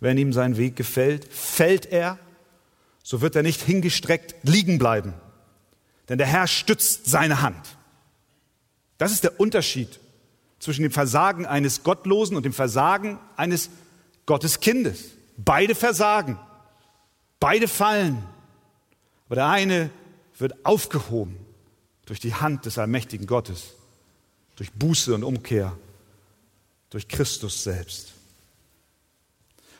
Wenn 0.00 0.18
ihm 0.18 0.32
sein 0.32 0.56
Weg 0.56 0.76
gefällt, 0.76 1.32
fällt 1.32 1.86
er, 1.86 2.18
so 3.02 3.20
wird 3.20 3.36
er 3.36 3.42
nicht 3.42 3.62
hingestreckt 3.62 4.34
liegen 4.42 4.78
bleiben. 4.78 5.14
Denn 6.08 6.18
der 6.18 6.26
Herr 6.26 6.48
stützt 6.48 7.06
seine 7.06 7.40
Hand. 7.40 7.76
Das 8.98 9.12
ist 9.12 9.22
der 9.24 9.38
Unterschied 9.38 10.00
zwischen 10.58 10.82
dem 10.82 10.92
Versagen 10.92 11.46
eines 11.46 11.84
Gottlosen 11.84 12.36
und 12.36 12.44
dem 12.44 12.52
Versagen 12.52 13.18
eines 13.36 13.70
Gotteskindes. 14.26 15.04
Beide 15.36 15.74
versagen, 15.74 16.38
beide 17.38 17.68
fallen. 17.68 18.22
Aber 19.26 19.36
der 19.36 19.46
eine 19.46 19.90
wird 20.36 20.66
aufgehoben 20.66 21.36
durch 22.06 22.18
die 22.18 22.34
Hand 22.34 22.66
des 22.66 22.76
allmächtigen 22.76 23.26
Gottes, 23.26 23.74
durch 24.60 24.72
Buße 24.74 25.14
und 25.14 25.24
Umkehr, 25.24 25.74
durch 26.90 27.08
Christus 27.08 27.64
selbst. 27.64 28.12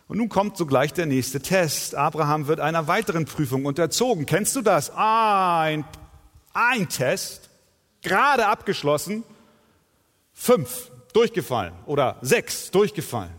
Und 0.09 0.17
nun 0.17 0.31
kommt 0.31 0.57
sogleich 0.57 0.95
der 0.95 1.05
nächste 1.05 1.39
Test. 1.43 1.95
Abraham 1.95 2.47
wird 2.47 2.61
einer 2.61 2.87
weiteren 2.87 3.27
Prüfung 3.27 3.67
unterzogen. 3.67 4.25
Kennst 4.25 4.57
du 4.57 4.63
das? 4.63 4.91
Ein, 4.97 5.85
ein 6.55 6.89
Test, 6.89 7.51
gerade 8.01 8.47
abgeschlossen, 8.47 9.23
fünf 10.33 10.91
durchgefallen 11.13 11.75
oder 11.85 12.17
sechs 12.23 12.71
durchgefallen. 12.71 13.35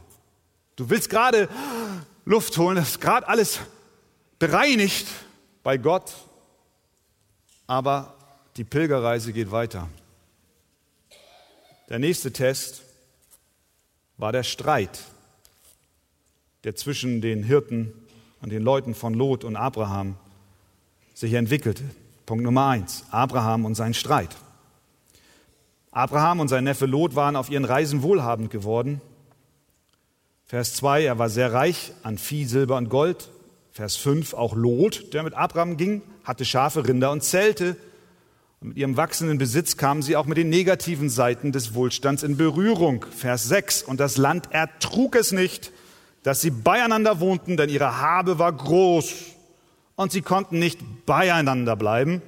Du 0.76 0.92
willst 0.92 1.10
gerade 1.10 1.50
Luft 2.24 2.56
holen, 2.60 2.76
das 2.76 2.90
ist 2.90 3.02
gerade 3.02 3.28
alles 3.28 3.62
bereinigt 4.38 5.08
bei 5.64 5.78
Gott, 5.78 6.14
aber 7.66 8.14
die 8.58 8.64
Pilgerreise 8.64 9.34
geht 9.34 9.50
weiter. 9.50 9.88
Der 11.92 12.00
nächste 12.00 12.32
Test 12.32 12.84
war 14.16 14.32
der 14.32 14.44
Streit, 14.44 15.04
der 16.64 16.74
zwischen 16.74 17.20
den 17.20 17.44
Hirten 17.44 17.92
und 18.40 18.50
den 18.50 18.64
Leuten 18.64 18.96
von 18.96 19.14
Lot 19.14 19.44
und 19.44 19.58
Abraham 19.58 20.16
sich 21.14 21.34
entwickelte. 21.34 21.84
Punkt 22.26 22.46
Nummer 22.46 22.70
eins, 22.70 23.04
Abraham 23.12 23.66
und 23.66 23.76
sein 23.76 23.94
Streit. 23.94 24.34
Abraham 25.92 26.40
und 26.40 26.48
sein 26.48 26.64
Neffe 26.64 26.86
Lot 26.86 27.16
waren 27.16 27.36
auf 27.36 27.50
ihren 27.50 27.66
Reisen 27.66 28.04
wohlhabend 28.04 28.52
geworden. 28.52 29.02
Vers 30.46 30.76
2, 30.76 31.04
er 31.04 31.20
war 31.20 31.30
sehr 31.30 31.52
reich 31.52 31.92
an 32.04 32.18
Vieh, 32.18 32.46
Silber 32.46 32.78
und 32.78 32.88
Gold. 32.88 33.28
Vers 33.74 33.98
5, 33.98 34.34
auch 34.34 34.56
Lot, 34.56 35.14
der 35.14 35.24
mit 35.24 35.34
Abraham 35.34 35.76
ging, 35.76 36.04
hatte 36.24 36.46
Schafe, 36.46 36.88
Rinder 36.88 37.12
und 37.12 37.22
Zelte. 37.22 37.76
Und 38.62 38.70
mit 38.70 38.78
ihrem 38.78 38.96
wachsenden 38.96 39.40
Besitz 39.40 39.76
kamen 39.76 40.04
sie 40.04 40.16
auch 40.16 40.28
mit 40.28 40.38
den 40.38 40.50
negativen 40.50 41.10
Seiten 41.10 41.52
des 41.52 41.74
Wohlstands 41.74 42.22
in 42.22 42.38
Berührung. 42.38 43.04
Vers 43.10 43.46
6, 43.46 43.82
und 43.82 44.00
das 44.00 44.18
Land 44.18 44.52
ertrug 44.52 45.16
es 45.16 45.32
nicht, 45.32 45.72
dass 46.22 46.42
sie 46.42 46.52
beieinander 46.52 47.20
wohnten, 47.20 47.58
denn 47.58 47.70
ihre 47.70 48.00
Habe 48.00 48.38
war 48.38 48.54
groß 48.54 49.14
und 49.96 50.12
sie 50.12 50.22
konnten 50.22 50.60
nicht 50.60 50.80
beieinander 51.08 51.76
bleiben. 51.76 52.22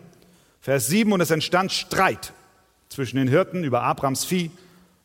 Vers 0.59 0.87
7, 0.87 1.13
und 1.13 1.21
es 1.21 1.29
entstand 1.29 1.71
Streit 1.71 2.33
zwischen 2.89 3.17
den 3.17 3.27
Hirten 3.27 3.63
über 3.63 3.83
Abrams 3.83 4.25
Vieh 4.25 4.49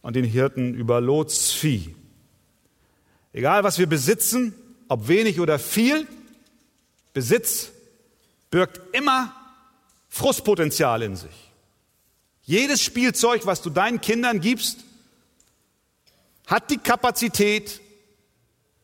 und 0.01 0.17
den 0.17 0.25
Hirten 0.25 0.73
über 0.73 1.03
Lots 1.03 1.53
Vieh. 1.53 1.95
Egal, 3.35 3.65
was 3.65 3.79
wir 3.79 3.87
besitzen, 3.87 4.55
ob 4.89 5.09
wenig 5.09 5.41
oder 5.41 5.59
viel, 5.59 6.07
Besitz 7.13 7.71
birgt 8.51 8.81
immer 8.97 9.35
Frustpotenzial 10.19 11.03
in 11.03 11.15
sich. 11.15 11.53
Jedes 12.43 12.83
Spielzeug, 12.83 13.47
was 13.47 13.63
du 13.63 13.71
deinen 13.71 14.01
Kindern 14.01 14.41
gibst, 14.41 14.81
hat 16.47 16.71
die 16.71 16.79
Kapazität, 16.79 17.81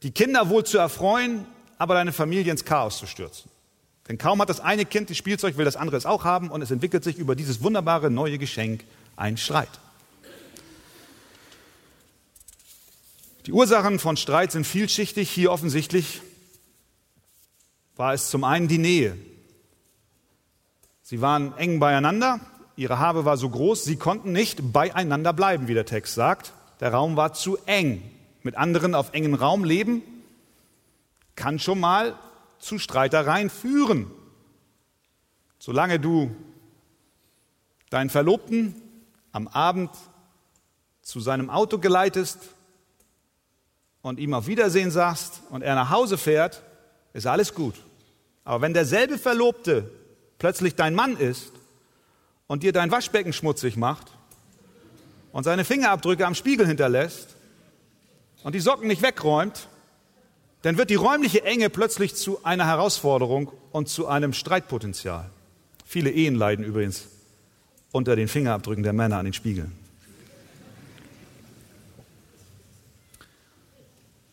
die 0.03 0.13
Kinder 0.13 0.49
wohl 0.49 0.65
zu 0.65 0.79
erfreuen, 0.79 1.45
aber 1.77 1.95
deine 1.95 2.13
Familie 2.13 2.53
ins 2.53 2.65
Chaos 2.65 2.99
zu 2.99 3.07
stürzen. 3.07 3.51
Denn 4.07 4.17
kaum 4.17 4.41
hat 4.41 4.49
das 4.49 4.61
eine 4.61 4.85
Kind 4.85 5.11
das 5.11 5.17
Spielzeug, 5.17 5.57
will 5.57 5.65
das 5.65 5.77
andere 5.77 5.97
es 5.97 6.07
auch 6.07 6.23
haben 6.23 6.51
und 6.51 6.63
es 6.63 6.71
entwickelt 6.71 7.03
sich 7.03 7.17
über 7.17 7.35
dieses 7.35 7.63
wunderbare 7.63 8.11
neue 8.11 8.39
Geschenk 8.39 8.85
ein 9.17 9.37
Streit. 9.37 9.81
Die 13.47 13.53
Ursachen 13.53 13.99
von 13.99 14.17
Streit 14.17 14.53
sind 14.53 14.67
vielschichtig. 14.67 15.31
Hier 15.31 15.51
offensichtlich 15.51 16.21
war 17.97 18.15
es 18.15 18.31
zum 18.31 18.45
einen 18.45 18.69
die 18.69 18.79
Nähe. 18.79 19.17
Sie 21.07 21.21
waren 21.21 21.55
eng 21.59 21.81
beieinander, 21.81 22.41
ihre 22.77 22.99
Habe 22.99 23.27
war 23.27 23.37
so 23.37 23.51
groß, 23.51 23.85
sie 23.85 23.97
konnten 23.97 24.33
nicht 24.33 24.73
beieinander 24.73 25.35
bleiben, 25.35 25.69
wie 25.69 25.75
der 25.75 25.85
Text 25.85 26.15
sagt. 26.15 26.55
Der 26.81 26.95
Raum 26.95 27.15
war 27.15 27.35
zu 27.35 27.59
eng. 27.67 28.03
Mit 28.43 28.57
anderen 28.57 28.95
auf 28.95 29.13
engen 29.13 29.35
Raum 29.35 29.65
leben 29.65 30.01
kann 31.37 31.59
schon 31.59 31.79
mal 31.79 32.15
zu 32.59 32.79
Streitereien 32.79 33.51
führen. 33.51 34.11
Solange 35.59 36.01
du 36.01 36.35
deinen 37.91 38.09
Verlobten 38.09 38.75
am 39.31 39.47
Abend 39.47 39.91
zu 41.03 41.21
seinem 41.21 41.51
Auto 41.51 41.77
geleitest 41.77 42.39
und 44.01 44.19
ihm 44.19 44.33
auf 44.33 44.47
Wiedersehen 44.47 44.91
sagst 44.91 45.43
und 45.51 45.61
er 45.61 45.75
nach 45.75 45.91
Hause 45.91 46.17
fährt, 46.17 46.63
ist 47.13 47.27
alles 47.27 47.53
gut. 47.53 47.75
Aber 48.43 48.63
wenn 48.63 48.73
derselbe 48.73 49.19
Verlobte 49.19 49.91
plötzlich 50.45 50.75
dein 50.75 50.95
Mann 50.95 51.17
ist 51.17 51.53
und 52.49 52.65
dir 52.65 52.73
dein 52.75 52.91
Waschbecken 52.91 53.33
schmutzig 53.33 53.79
macht 53.79 54.09
und 55.33 55.45
seine 55.45 55.65
Fingerabdrücke 55.65 56.27
am 56.27 56.35
Spiegel 56.35 56.67
hinterlässt 56.67 57.35
und 58.43 58.55
die 58.55 58.61
Socken 58.61 58.87
nicht 58.87 59.01
wegräumt, 59.01 59.69
dann 60.61 60.77
wird 60.77 60.91
die 60.91 60.97
räumliche 60.97 61.45
Enge 61.45 61.71
plötzlich 61.71 62.15
zu 62.15 62.45
einer 62.45 62.67
Herausforderung 62.67 63.53
und 63.73 63.89
zu 63.89 64.07
einem 64.07 64.35
Streitpotenzial. 64.35 65.31
Viele 65.87 66.11
Ehen 66.11 66.35
leiden 66.35 66.63
übrigens 66.63 67.07
unter 67.91 68.15
den 68.15 68.29
Fingerabdrücken 68.29 68.83
der 68.83 68.93
Männer 68.93 69.17
an 69.17 69.25
den 69.25 69.33
Spiegeln. 69.33 69.73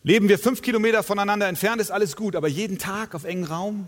Leben 0.04 0.28
wir 0.28 0.38
fünf 0.38 0.62
Kilometer 0.62 1.04
voneinander 1.04 1.48
entfernt, 1.48 1.80
ist 1.80 1.90
alles 1.90 2.18
gut, 2.18 2.36
aber 2.36 2.50
jeden 2.50 2.80
Tag 2.80 3.16
auf 3.16 3.24
engen 3.24 3.46
Raum? 3.46 3.88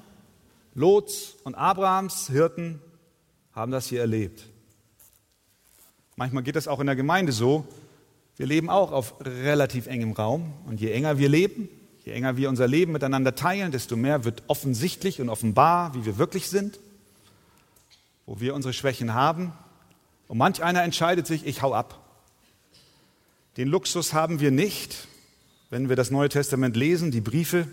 Lots 0.73 1.35
und 1.43 1.55
Abrahams 1.55 2.27
Hirten 2.27 2.81
haben 3.53 3.71
das 3.71 3.87
hier 3.87 4.01
erlebt. 4.01 4.45
Manchmal 6.15 6.43
geht 6.43 6.55
das 6.55 6.67
auch 6.67 6.79
in 6.79 6.87
der 6.87 6.95
Gemeinde 6.95 7.31
so. 7.31 7.67
Wir 8.35 8.47
leben 8.47 8.69
auch 8.69 8.91
auf 8.91 9.15
relativ 9.21 9.87
engem 9.87 10.13
Raum 10.13 10.53
und 10.65 10.81
je 10.81 10.91
enger 10.91 11.17
wir 11.17 11.29
leben, 11.29 11.69
Je 12.05 12.11
enger 12.11 12.35
wir 12.35 12.49
unser 12.49 12.67
Leben 12.67 12.91
miteinander 12.91 13.33
teilen, 13.35 13.71
desto 13.71 13.95
mehr 13.95 14.25
wird 14.25 14.43
offensichtlich 14.47 15.21
und 15.21 15.29
offenbar, 15.29 15.95
wie 15.95 16.05
wir 16.05 16.17
wirklich 16.17 16.49
sind, 16.49 16.79
wo 18.25 18.39
wir 18.39 18.53
unsere 18.55 18.73
Schwächen 18.73 19.13
haben. 19.13 19.53
Und 20.27 20.37
manch 20.37 20.61
einer 20.61 20.83
entscheidet 20.83 21.27
sich, 21.27 21.45
ich 21.45 21.61
hau 21.61 21.73
ab. 21.73 21.99
Den 23.55 23.69
Luxus 23.69 24.13
haben 24.13 24.39
wir 24.41 24.51
nicht, 24.51 25.07
wenn 25.69 25.87
wir 25.87 25.95
das 25.95 26.11
Neue 26.11 26.29
Testament 26.29 26.75
lesen, 26.75 27.11
die 27.11 27.21
Briefe, 27.21 27.67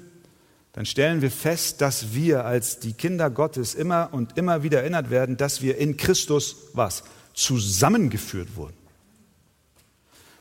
dann 0.73 0.87
stellen 0.87 1.21
wir 1.21 1.31
fest, 1.31 1.81
dass 1.81 2.14
wir 2.14 2.45
als 2.45 2.79
die 2.79 2.93
Kinder 2.93 3.29
Gottes 3.29 3.75
immer 3.75 4.11
und 4.12 4.39
immer 4.39 4.62
wieder 4.62 4.81
erinnert 4.81 5.11
werden, 5.11 5.37
dass 5.37 5.62
wir 5.62 5.79
in 5.79 5.97
Christus 5.97 6.57
was? 6.75 7.03
Zusammengeführt 7.35 8.57
wurden. 8.57 8.77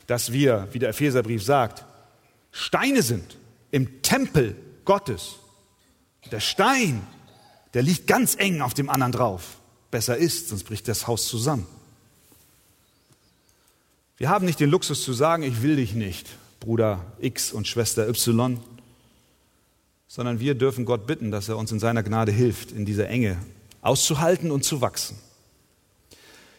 Dass 0.06 0.32
wir, 0.32 0.68
wie 0.72 0.78
der 0.78 0.90
Epheserbrief 0.90 1.42
sagt, 1.42 1.84
Steine 2.52 3.02
sind 3.02 3.36
im 3.70 4.02
Tempel 4.02 4.56
Gottes. 4.84 5.36
Der 6.30 6.40
Stein, 6.40 7.06
der 7.74 7.82
liegt 7.82 8.06
ganz 8.06 8.36
eng 8.36 8.60
auf 8.60 8.74
dem 8.74 8.90
anderen 8.90 9.12
drauf. 9.12 9.56
Besser 9.90 10.16
ist, 10.16 10.48
sonst 10.48 10.64
bricht 10.64 10.86
das 10.86 11.06
Haus 11.06 11.26
zusammen. 11.26 11.66
Wir 14.16 14.28
haben 14.28 14.46
nicht 14.46 14.60
den 14.60 14.70
Luxus 14.70 15.02
zu 15.02 15.12
sagen, 15.12 15.42
ich 15.42 15.62
will 15.62 15.76
dich 15.76 15.94
nicht, 15.94 16.28
Bruder 16.60 17.04
X 17.20 17.52
und 17.52 17.66
Schwester 17.66 18.06
Y, 18.06 18.60
sondern 20.12 20.40
wir 20.40 20.56
dürfen 20.56 20.86
Gott 20.86 21.06
bitten, 21.06 21.30
dass 21.30 21.48
er 21.48 21.56
uns 21.56 21.70
in 21.70 21.78
seiner 21.78 22.02
Gnade 22.02 22.32
hilft, 22.32 22.72
in 22.72 22.84
dieser 22.84 23.08
Enge 23.08 23.36
auszuhalten 23.80 24.50
und 24.50 24.64
zu 24.64 24.80
wachsen. 24.80 25.16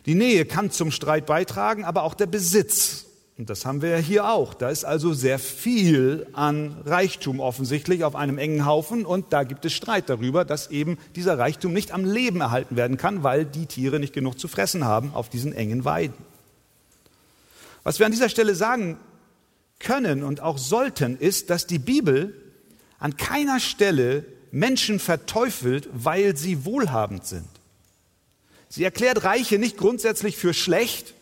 Die 0.06 0.16
Nähe 0.16 0.46
kann 0.46 0.72
zum 0.72 0.90
Streit 0.90 1.26
beitragen, 1.26 1.84
aber 1.84 2.04
auch 2.04 2.14
der 2.14 2.28
Besitz. 2.28 3.08
Und 3.38 3.50
das 3.50 3.66
haben 3.66 3.82
wir 3.82 3.90
ja 3.90 3.98
hier 3.98 4.30
auch. 4.30 4.54
Da 4.54 4.70
ist 4.70 4.86
also 4.86 5.12
sehr 5.12 5.38
viel 5.38 6.28
an 6.32 6.78
Reichtum 6.86 7.42
offensichtlich 7.42 8.06
auf 8.06 8.16
einem 8.16 8.38
engen 8.38 8.66
Haufen 8.66 9.06
und 9.06 9.34
da 9.34 9.44
gibt 9.44 9.66
es 9.66 9.74
Streit 9.74 10.08
darüber, 10.08 10.46
dass 10.46 10.72
eben 10.72 10.98
dieser 11.18 11.38
Reichtum 11.38 11.74
nicht 11.74 11.92
am 11.92 12.06
Leben 12.06 12.40
erhalten 12.40 12.78
werden 12.78 12.96
kann, 12.96 13.22
weil 13.22 13.44
die 13.44 13.66
Tiere 13.66 14.00
nicht 14.00 14.14
genug 14.14 14.40
zu 14.40 14.48
fressen 14.48 14.86
haben 14.86 15.14
auf 15.14 15.28
diesen 15.28 15.52
engen 15.52 15.84
Weiden. 15.84 16.16
Was 17.84 18.00
wir 18.00 18.06
an 18.06 18.14
dieser 18.14 18.30
Stelle 18.30 18.56
sagen 18.56 18.98
können 19.78 20.24
und 20.24 20.40
auch 20.40 20.58
sollten, 20.58 21.18
ist, 21.18 21.50
dass 21.50 21.68
die 21.68 21.80
Bibel 21.80 22.41
an 23.02 23.18
keiner 23.18 23.60
Stelle 23.60 24.26
Menschen 24.52 25.00
verteufelt, 25.00 25.90
weil 25.92 26.38
sie 26.38 26.66
wohlhabend 26.66 27.26
sind. 27.26 27.50
Sie 28.70 28.84
erklärt 28.84 29.24
Reiche 29.24 29.58
nicht 29.58 29.76
grundsätzlich 29.76 30.38
für 30.38 30.54
schlecht 30.54 31.16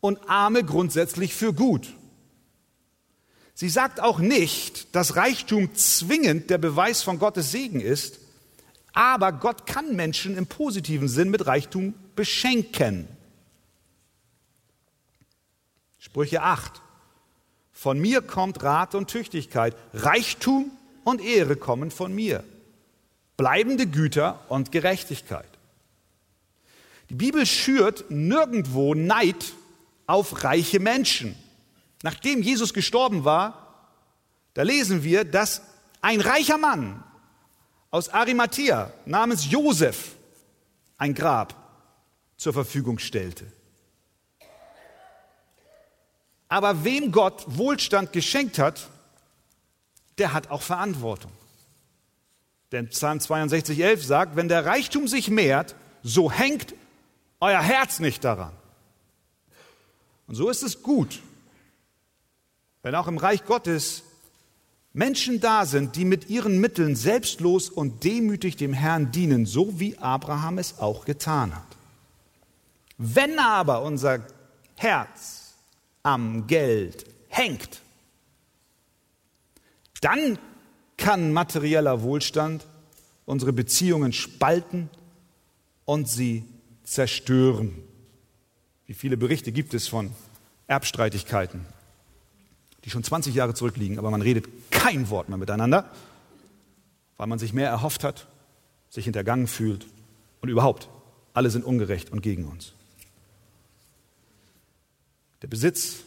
und 0.00 0.28
Arme 0.28 0.62
grundsätzlich 0.62 1.34
für 1.34 1.52
gut. 1.52 1.94
Sie 3.54 3.70
sagt 3.70 4.00
auch 4.00 4.18
nicht, 4.18 4.94
dass 4.94 5.16
Reichtum 5.16 5.74
zwingend 5.74 6.50
der 6.50 6.58
Beweis 6.58 7.02
von 7.02 7.18
Gottes 7.18 7.50
Segen 7.50 7.80
ist, 7.80 8.20
aber 8.92 9.32
Gott 9.32 9.66
kann 9.66 9.96
Menschen 9.96 10.36
im 10.36 10.46
positiven 10.46 11.08
Sinn 11.08 11.30
mit 11.30 11.46
Reichtum 11.46 11.94
beschenken. 12.14 13.08
Sprüche 15.98 16.42
8. 16.42 16.82
Von 17.72 17.98
mir 17.98 18.20
kommt 18.20 18.62
Rat 18.62 18.94
und 18.94 19.08
Tüchtigkeit. 19.08 19.74
Reichtum 19.94 20.70
und 21.04 21.20
Ehre 21.20 21.56
kommen 21.56 21.90
von 21.90 22.14
mir. 22.14 22.42
Bleibende 23.36 23.86
Güter 23.86 24.40
und 24.48 24.72
Gerechtigkeit. 24.72 25.48
Die 27.10 27.14
Bibel 27.14 27.46
schürt 27.46 28.10
nirgendwo 28.10 28.94
Neid 28.94 29.52
auf 30.06 30.44
reiche 30.44 30.80
Menschen. 30.80 31.36
Nachdem 32.02 32.42
Jesus 32.42 32.74
gestorben 32.74 33.24
war, 33.24 33.88
da 34.54 34.62
lesen 34.62 35.02
wir, 35.02 35.24
dass 35.24 35.62
ein 36.00 36.20
reicher 36.20 36.58
Mann 36.58 37.02
aus 37.90 38.08
Arimathea 38.08 38.92
namens 39.06 39.50
Josef 39.50 40.16
ein 40.98 41.14
Grab 41.14 41.54
zur 42.36 42.52
Verfügung 42.52 42.98
stellte. 42.98 43.46
Aber 46.48 46.84
wem 46.84 47.10
Gott 47.10 47.44
Wohlstand 47.46 48.12
geschenkt 48.12 48.58
hat, 48.58 48.88
der 50.18 50.32
hat 50.32 50.50
auch 50.50 50.62
Verantwortung. 50.62 51.32
Denn 52.72 52.88
Psalm 52.88 53.20
62, 53.20 53.80
11 53.80 54.04
sagt, 54.04 54.36
wenn 54.36 54.48
der 54.48 54.66
Reichtum 54.66 55.06
sich 55.06 55.30
mehrt, 55.30 55.74
so 56.02 56.30
hängt 56.30 56.74
euer 57.40 57.60
Herz 57.60 58.00
nicht 58.00 58.24
daran. 58.24 58.52
Und 60.26 60.34
so 60.34 60.48
ist 60.48 60.62
es 60.62 60.82
gut, 60.82 61.20
wenn 62.82 62.94
auch 62.94 63.06
im 63.06 63.18
Reich 63.18 63.44
Gottes 63.44 64.02
Menschen 64.92 65.40
da 65.40 65.66
sind, 65.66 65.96
die 65.96 66.04
mit 66.04 66.30
ihren 66.30 66.60
Mitteln 66.60 66.96
selbstlos 66.96 67.68
und 67.68 68.04
demütig 68.04 68.56
dem 68.56 68.72
Herrn 68.72 69.10
dienen, 69.10 69.44
so 69.44 69.80
wie 69.80 69.98
Abraham 69.98 70.58
es 70.58 70.78
auch 70.78 71.04
getan 71.04 71.54
hat. 71.54 71.66
Wenn 72.96 73.38
aber 73.38 73.82
unser 73.82 74.20
Herz 74.76 75.54
am 76.02 76.46
Geld 76.46 77.06
hängt, 77.28 77.80
dann 80.04 80.38
kann 80.96 81.32
materieller 81.32 82.02
Wohlstand 82.02 82.66
unsere 83.24 83.52
Beziehungen 83.52 84.12
spalten 84.12 84.90
und 85.86 86.08
sie 86.08 86.44
zerstören. 86.84 87.74
Wie 88.86 88.94
viele 88.94 89.16
Berichte 89.16 89.50
gibt 89.50 89.72
es 89.72 89.88
von 89.88 90.12
Erbstreitigkeiten, 90.66 91.64
die 92.84 92.90
schon 92.90 93.02
20 93.02 93.34
Jahre 93.34 93.54
zurückliegen, 93.54 93.98
aber 93.98 94.10
man 94.10 94.20
redet 94.20 94.46
kein 94.70 95.08
Wort 95.08 95.30
mehr 95.30 95.38
miteinander, 95.38 95.90
weil 97.16 97.26
man 97.26 97.38
sich 97.38 97.54
mehr 97.54 97.70
erhofft 97.70 98.04
hat, 98.04 98.26
sich 98.90 99.04
hintergangen 99.04 99.46
fühlt 99.46 99.86
und 100.42 100.50
überhaupt, 100.50 100.88
alle 101.32 101.50
sind 101.50 101.64
ungerecht 101.64 102.12
und 102.12 102.20
gegen 102.20 102.44
uns. 102.44 102.74
Der 105.40 105.48
Besitz 105.48 106.00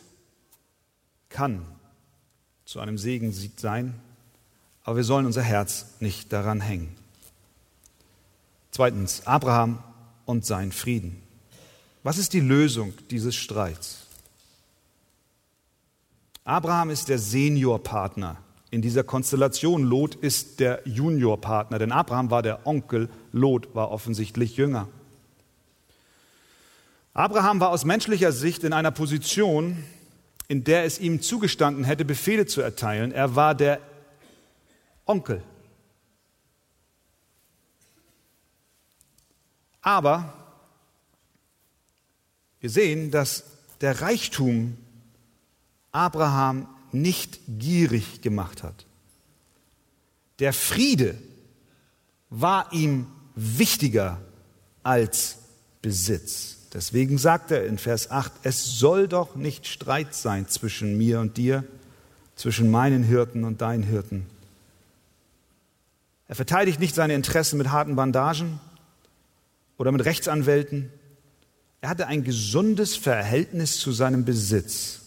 kann 1.29 1.65
zu 2.67 2.81
einem 2.81 2.97
Segen 2.97 3.31
sein, 3.55 3.93
aber 4.83 4.97
wir 4.97 5.05
sollen 5.05 5.25
unser 5.25 5.41
Herz 5.41 5.85
nicht 6.01 6.33
daran 6.33 6.59
hängen. 6.59 6.93
Zweitens, 8.71 9.25
Abraham 9.25 9.81
und 10.25 10.45
sein 10.45 10.73
Frieden. 10.73 11.21
Was 12.03 12.17
ist 12.17 12.33
die 12.33 12.41
Lösung 12.41 12.93
dieses 13.09 13.35
Streits? 13.35 14.05
Abraham 16.43 16.89
ist 16.89 17.07
der 17.07 17.19
Seniorpartner 17.19 18.35
in 18.69 18.81
dieser 18.81 19.05
Konstellation. 19.05 19.83
Lot 19.83 20.15
ist 20.15 20.59
der 20.59 20.81
Juniorpartner, 20.83 21.79
denn 21.79 21.93
Abraham 21.93 22.31
war 22.31 22.41
der 22.41 22.67
Onkel, 22.67 23.09
Lot 23.31 23.73
war 23.75 23.91
offensichtlich 23.91 24.57
jünger. 24.57 24.89
Abraham 27.13 27.61
war 27.61 27.69
aus 27.69 27.85
menschlicher 27.85 28.33
Sicht 28.33 28.65
in 28.65 28.73
einer 28.73 28.91
Position, 28.91 29.81
in 30.47 30.63
der 30.63 30.85
es 30.85 30.99
ihm 30.99 31.21
zugestanden 31.21 31.83
hätte, 31.83 32.05
Befehle 32.05 32.45
zu 32.45 32.61
erteilen. 32.61 33.11
Er 33.11 33.35
war 33.35 33.55
der 33.55 33.81
Onkel. 35.05 35.43
Aber 39.81 40.33
wir 42.59 42.69
sehen, 42.69 43.11
dass 43.11 43.43
der 43.81 44.01
Reichtum 44.01 44.77
Abraham 45.91 46.67
nicht 46.91 47.39
gierig 47.47 48.21
gemacht 48.21 48.63
hat. 48.63 48.85
Der 50.39 50.53
Friede 50.53 51.17
war 52.29 52.71
ihm 52.73 53.07
wichtiger 53.35 54.21
als 54.83 55.37
Besitz. 55.81 56.56
Deswegen 56.73 57.17
sagt 57.17 57.51
er 57.51 57.65
in 57.65 57.77
Vers 57.77 58.11
8, 58.11 58.31
es 58.43 58.77
soll 58.79 59.07
doch 59.07 59.35
nicht 59.35 59.67
Streit 59.67 60.13
sein 60.13 60.47
zwischen 60.47 60.97
mir 60.97 61.19
und 61.19 61.37
dir, 61.37 61.63
zwischen 62.35 62.69
meinen 62.69 63.03
Hirten 63.03 63.43
und 63.43 63.61
deinen 63.61 63.83
Hirten. 63.83 64.25
Er 66.27 66.35
verteidigt 66.35 66.79
nicht 66.79 66.93
seine 66.93 67.15
Interessen 67.15 67.57
mit 67.57 67.71
harten 67.71 67.95
Bandagen 67.95 68.59
oder 69.77 69.91
mit 69.91 70.05
Rechtsanwälten. 70.05 70.91
Er 71.81 71.89
hatte 71.89 72.07
ein 72.07 72.23
gesundes 72.23 72.95
Verhältnis 72.97 73.79
zu 73.79 73.91
seinem 73.91 74.25
Besitz. 74.25 75.01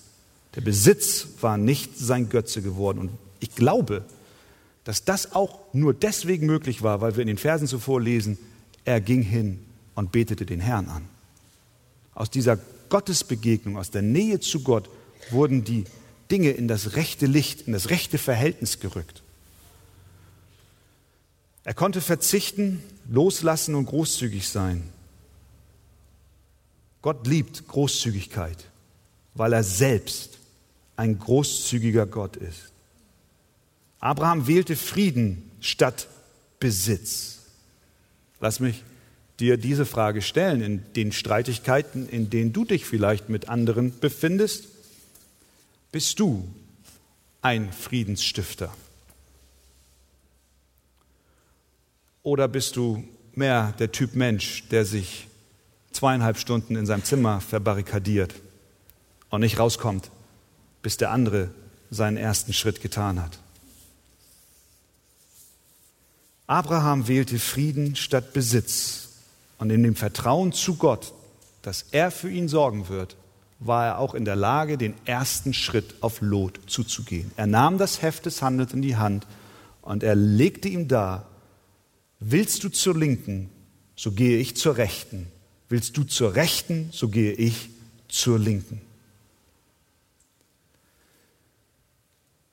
Der 0.54 0.62
Besitz 0.62 1.26
war 1.40 1.56
nicht 1.58 1.98
sein 1.98 2.30
Götze 2.30 2.62
geworden. 2.62 3.00
Und 3.00 3.10
ich 3.38 3.54
glaube, 3.54 4.04
dass 4.84 5.04
das 5.04 5.32
auch 5.32 5.60
nur 5.72 5.92
deswegen 5.92 6.46
möglich 6.46 6.82
war, 6.82 7.00
weil 7.00 7.16
wir 7.16 7.22
in 7.22 7.28
den 7.28 7.38
Versen 7.38 7.66
zuvor 7.66 8.00
lesen, 8.00 8.38
er 8.84 9.00
ging 9.00 9.22
hin 9.22 9.60
und 9.94 10.10
betete 10.10 10.46
den 10.46 10.60
Herrn 10.60 10.88
an. 10.88 11.19
Aus 12.20 12.28
dieser 12.28 12.58
Gottesbegegnung, 12.90 13.78
aus 13.78 13.90
der 13.90 14.02
Nähe 14.02 14.40
zu 14.40 14.62
Gott, 14.62 14.90
wurden 15.30 15.64
die 15.64 15.84
Dinge 16.30 16.50
in 16.50 16.68
das 16.68 16.94
rechte 16.94 17.24
Licht, 17.24 17.62
in 17.62 17.72
das 17.72 17.88
rechte 17.88 18.18
Verhältnis 18.18 18.78
gerückt. 18.78 19.22
Er 21.64 21.72
konnte 21.72 22.02
verzichten, 22.02 22.82
loslassen 23.08 23.74
und 23.74 23.86
großzügig 23.86 24.50
sein. 24.50 24.82
Gott 27.00 27.26
liebt 27.26 27.66
Großzügigkeit, 27.66 28.66
weil 29.32 29.54
er 29.54 29.64
selbst 29.64 30.40
ein 30.96 31.18
großzügiger 31.18 32.04
Gott 32.04 32.36
ist. 32.36 32.70
Abraham 33.98 34.46
wählte 34.46 34.76
Frieden 34.76 35.50
statt 35.60 36.06
Besitz. 36.58 37.38
Lass 38.40 38.60
mich 38.60 38.84
dir 39.40 39.56
diese 39.56 39.86
Frage 39.86 40.22
stellen 40.22 40.60
in 40.60 40.92
den 40.94 41.12
Streitigkeiten, 41.12 42.08
in 42.08 42.30
denen 42.30 42.52
du 42.52 42.64
dich 42.64 42.84
vielleicht 42.84 43.28
mit 43.28 43.48
anderen 43.48 43.98
befindest. 43.98 44.68
Bist 45.90 46.20
du 46.20 46.46
ein 47.42 47.72
Friedensstifter? 47.72 48.72
Oder 52.22 52.48
bist 52.48 52.76
du 52.76 53.02
mehr 53.34 53.74
der 53.78 53.90
Typ 53.90 54.14
Mensch, 54.14 54.68
der 54.68 54.84
sich 54.84 55.26
zweieinhalb 55.92 56.38
Stunden 56.38 56.76
in 56.76 56.86
seinem 56.86 57.04
Zimmer 57.04 57.40
verbarrikadiert 57.40 58.34
und 59.30 59.40
nicht 59.40 59.58
rauskommt, 59.58 60.10
bis 60.82 60.98
der 60.98 61.10
andere 61.10 61.50
seinen 61.90 62.16
ersten 62.18 62.52
Schritt 62.52 62.82
getan 62.82 63.22
hat? 63.22 63.38
Abraham 66.46 67.08
wählte 67.08 67.38
Frieden 67.38 67.96
statt 67.96 68.32
Besitz 68.32 69.09
und 69.60 69.70
in 69.70 69.82
dem 69.82 69.94
Vertrauen 69.94 70.52
zu 70.52 70.76
Gott, 70.76 71.12
dass 71.62 71.84
er 71.92 72.10
für 72.10 72.30
ihn 72.30 72.48
sorgen 72.48 72.88
wird, 72.88 73.16
war 73.60 73.86
er 73.86 73.98
auch 73.98 74.14
in 74.14 74.24
der 74.24 74.36
Lage, 74.36 74.78
den 74.78 74.94
ersten 75.04 75.52
Schritt 75.52 75.96
auf 76.00 76.22
Lot 76.22 76.58
zuzugehen. 76.66 77.30
Er 77.36 77.46
nahm 77.46 77.76
das 77.76 78.00
Heft 78.00 78.24
des 78.24 78.40
Handels 78.40 78.72
in 78.72 78.80
die 78.80 78.96
Hand 78.96 79.26
und 79.82 80.02
er 80.02 80.14
legte 80.14 80.68
ihm 80.68 80.88
dar, 80.88 81.28
willst 82.20 82.64
du 82.64 82.70
zur 82.70 82.96
Linken, 82.96 83.50
so 83.96 84.12
gehe 84.12 84.38
ich 84.38 84.56
zur 84.56 84.78
Rechten. 84.78 85.26
Willst 85.68 85.94
du 85.96 86.04
zur 86.04 86.34
Rechten, 86.34 86.88
so 86.90 87.08
gehe 87.08 87.32
ich 87.32 87.68
zur 88.08 88.38
Linken. 88.38 88.80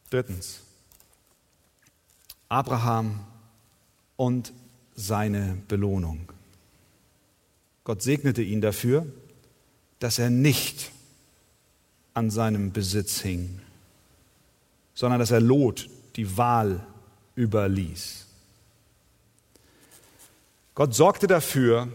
Drittens. 0.10 0.60
Abraham 2.50 3.22
und 4.18 4.52
seine 4.94 5.58
Belohnung. 5.70 6.32
Gott 7.88 8.02
segnete 8.02 8.42
ihn 8.42 8.60
dafür, 8.60 9.06
dass 10.00 10.20
er 10.20 10.30
nicht 10.30 10.92
an 12.14 12.30
seinem 12.30 12.74
Besitz 12.74 13.22
hing, 13.22 13.62
sondern 14.94 15.22
dass 15.22 15.32
er 15.32 15.40
Lot 15.40 15.90
die 16.18 16.36
Wahl 16.36 16.86
überließ. 17.38 18.26
Gott 20.76 20.96
sorgte 20.96 21.28
dafür, 21.28 21.88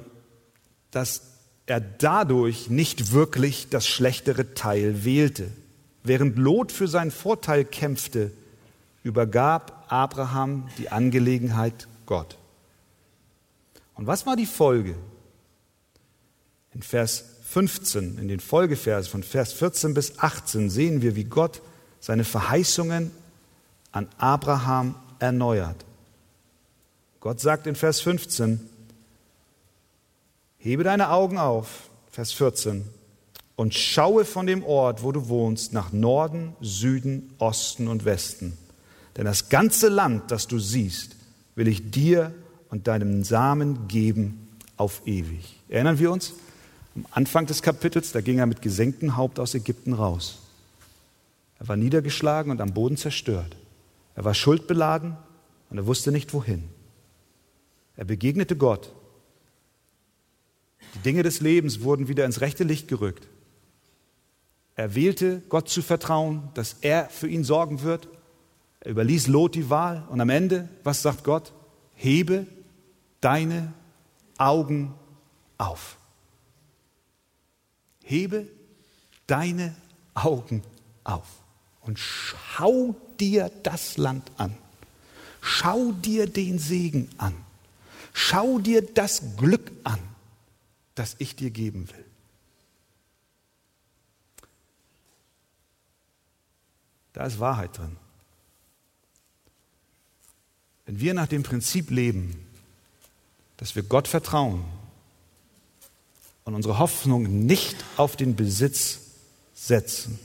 dass 0.92 1.24
er 1.66 1.82
dadurch 1.82 2.70
nicht 2.70 3.12
wirklich 3.12 3.68
das 3.68 3.86
schlechtere 3.86 4.54
Teil 4.54 5.04
wählte. 5.04 5.52
Während 6.04 6.38
Lot 6.38 6.72
für 6.72 6.88
seinen 6.88 7.10
Vorteil 7.10 7.66
kämpfte, 7.66 8.32
übergab 9.02 9.84
Abraham 9.88 10.70
die 10.78 10.88
Angelegenheit 10.88 11.86
Gott. 12.06 12.38
Und 13.92 14.06
was 14.06 14.24
war 14.24 14.36
die 14.36 14.46
Folge? 14.46 14.94
In 16.74 16.82
Vers 16.82 17.24
15, 17.42 18.18
in 18.18 18.28
den 18.28 18.40
Folgeversen 18.40 19.10
von 19.10 19.22
Vers 19.22 19.52
14 19.52 19.94
bis 19.94 20.18
18 20.18 20.70
sehen 20.70 21.02
wir, 21.02 21.16
wie 21.16 21.24
Gott 21.24 21.60
seine 22.00 22.24
Verheißungen 22.24 23.10
an 23.92 24.08
Abraham 24.18 24.94
erneuert. 25.18 25.84
Gott 27.20 27.40
sagt 27.40 27.66
in 27.66 27.76
Vers 27.76 28.00
15, 28.00 28.58
hebe 30.58 30.82
deine 30.82 31.10
Augen 31.10 31.38
auf, 31.38 31.90
Vers 32.10 32.32
14, 32.32 32.84
und 33.54 33.74
schaue 33.74 34.24
von 34.24 34.46
dem 34.46 34.64
Ort, 34.64 35.02
wo 35.02 35.12
du 35.12 35.28
wohnst, 35.28 35.72
nach 35.72 35.92
Norden, 35.92 36.56
Süden, 36.60 37.34
Osten 37.38 37.86
und 37.86 38.04
Westen. 38.04 38.56
Denn 39.16 39.26
das 39.26 39.50
ganze 39.50 39.88
Land, 39.88 40.30
das 40.30 40.48
du 40.48 40.58
siehst, 40.58 41.16
will 41.54 41.68
ich 41.68 41.90
dir 41.90 42.32
und 42.70 42.86
deinem 42.86 43.24
Samen 43.24 43.86
geben 43.88 44.48
auf 44.76 45.02
ewig. 45.06 45.60
Erinnern 45.68 45.98
wir 45.98 46.10
uns? 46.10 46.32
Am 46.94 47.06
Anfang 47.10 47.46
des 47.46 47.62
Kapitels, 47.62 48.12
da 48.12 48.20
ging 48.20 48.38
er 48.38 48.46
mit 48.46 48.62
gesenktem 48.62 49.16
Haupt 49.16 49.38
aus 49.38 49.54
Ägypten 49.54 49.94
raus. 49.94 50.38
Er 51.58 51.68
war 51.68 51.76
niedergeschlagen 51.76 52.50
und 52.50 52.60
am 52.60 52.74
Boden 52.74 52.96
zerstört. 52.96 53.56
Er 54.14 54.24
war 54.24 54.34
schuldbeladen 54.34 55.16
und 55.70 55.78
er 55.78 55.86
wusste 55.86 56.12
nicht 56.12 56.34
wohin. 56.34 56.64
Er 57.96 58.04
begegnete 58.04 58.56
Gott. 58.56 58.92
Die 60.94 60.98
Dinge 60.98 61.22
des 61.22 61.40
Lebens 61.40 61.82
wurden 61.82 62.08
wieder 62.08 62.26
ins 62.26 62.40
rechte 62.40 62.64
Licht 62.64 62.88
gerückt. 62.88 63.28
Er 64.74 64.94
wählte, 64.94 65.42
Gott 65.48 65.68
zu 65.68 65.82
vertrauen, 65.82 66.48
dass 66.54 66.76
er 66.80 67.08
für 67.08 67.28
ihn 67.28 67.44
sorgen 67.44 67.82
wird 67.82 68.08
er 68.84 68.90
überließ 68.90 69.28
Lot 69.28 69.54
die 69.54 69.70
Wahl 69.70 70.04
und 70.10 70.20
am 70.20 70.28
Ende, 70.28 70.68
was 70.82 71.02
sagt 71.02 71.22
Gott? 71.22 71.52
Hebe 71.94 72.46
deine 73.20 73.72
Augen 74.38 74.92
auf. 75.56 75.96
Hebe 78.04 78.46
deine 79.26 79.74
Augen 80.14 80.62
auf 81.04 81.26
und 81.80 81.98
schau 81.98 82.94
dir 83.18 83.50
das 83.62 83.96
Land 83.96 84.30
an. 84.36 84.56
Schau 85.40 85.92
dir 85.92 86.26
den 86.26 86.58
Segen 86.58 87.08
an. 87.18 87.34
Schau 88.12 88.58
dir 88.58 88.82
das 88.82 89.36
Glück 89.36 89.72
an, 89.84 89.98
das 90.94 91.16
ich 91.18 91.34
dir 91.34 91.50
geben 91.50 91.88
will. 91.90 92.04
Da 97.12 97.26
ist 97.26 97.40
Wahrheit 97.40 97.76
drin. 97.76 97.96
Wenn 100.86 101.00
wir 101.00 101.14
nach 101.14 101.28
dem 101.28 101.42
Prinzip 101.42 101.90
leben, 101.90 102.46
dass 103.56 103.74
wir 103.76 103.82
Gott 103.82 104.08
vertrauen 104.08 104.64
und 106.44 106.54
unsere 106.54 106.78
Hoffnung 106.78 107.46
nicht 107.46 107.76
auf 107.96 108.16
den 108.16 108.36
Besitz 108.36 109.00
setzen, 109.54 110.18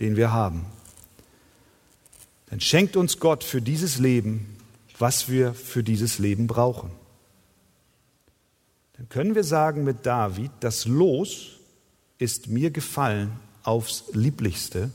den 0.00 0.16
wir 0.16 0.32
haben, 0.32 0.66
dann 2.50 2.60
schenkt 2.60 2.96
uns 2.96 3.18
Gott 3.18 3.44
für 3.44 3.62
dieses 3.62 3.98
Leben, 3.98 4.58
was 4.98 5.30
wir 5.30 5.54
für 5.54 5.82
dieses 5.82 6.18
Leben 6.18 6.46
brauchen. 6.46 6.90
Dann 8.98 9.08
können 9.08 9.34
wir 9.34 9.44
sagen 9.44 9.84
mit 9.84 10.04
David, 10.04 10.50
das 10.60 10.84
Los 10.84 11.52
ist 12.18 12.48
mir 12.48 12.70
gefallen 12.70 13.32
aufs 13.62 14.04
lieblichste, 14.12 14.90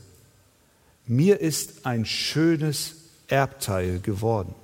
mir 1.06 1.40
ist 1.40 1.84
ein 1.84 2.04
schönes 2.04 2.94
Erbteil 3.26 4.00
geworden. 4.00 4.54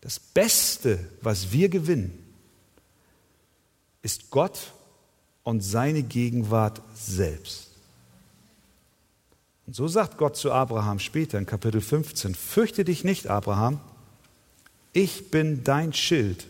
Das 0.00 0.18
Beste, 0.18 0.98
was 1.20 1.52
wir 1.52 1.68
gewinnen, 1.68 2.21
ist 4.02 4.30
Gott 4.30 4.72
und 5.44 5.62
seine 5.62 6.02
Gegenwart 6.02 6.80
selbst. 6.94 7.68
Und 9.66 9.76
so 9.76 9.88
sagt 9.88 10.18
Gott 10.18 10.36
zu 10.36 10.52
Abraham 10.52 10.98
später 10.98 11.38
in 11.38 11.46
Kapitel 11.46 11.80
15, 11.80 12.34
fürchte 12.34 12.84
dich 12.84 13.04
nicht, 13.04 13.28
Abraham, 13.28 13.80
ich 14.92 15.30
bin 15.30 15.64
dein 15.64 15.92
Schild 15.92 16.46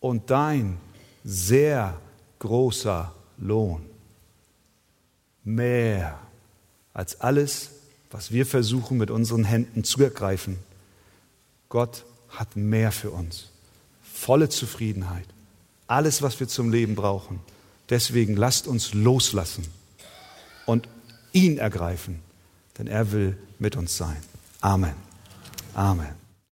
und 0.00 0.30
dein 0.30 0.78
sehr 1.24 2.00
großer 2.38 3.14
Lohn. 3.38 3.84
Mehr 5.44 6.18
als 6.92 7.20
alles, 7.20 7.70
was 8.10 8.32
wir 8.32 8.46
versuchen 8.46 8.98
mit 8.98 9.10
unseren 9.10 9.44
Händen 9.44 9.84
zu 9.84 10.02
ergreifen. 10.02 10.58
Gott 11.68 12.04
hat 12.28 12.56
mehr 12.56 12.92
für 12.92 13.10
uns. 13.10 13.50
Volle 14.02 14.48
Zufriedenheit. 14.48 15.31
Alles, 15.92 16.22
was 16.22 16.40
wir 16.40 16.48
zum 16.48 16.70
Leben 16.70 16.94
brauchen. 16.94 17.38
Deswegen 17.90 18.34
lasst 18.34 18.66
uns 18.66 18.94
loslassen 18.94 19.66
und 20.64 20.88
ihn 21.32 21.58
ergreifen, 21.58 22.20
denn 22.78 22.86
er 22.86 23.12
will 23.12 23.36
mit 23.58 23.76
uns 23.76 23.94
sein. 23.94 24.16
Amen. 24.62 24.94
Amen. 25.74 26.21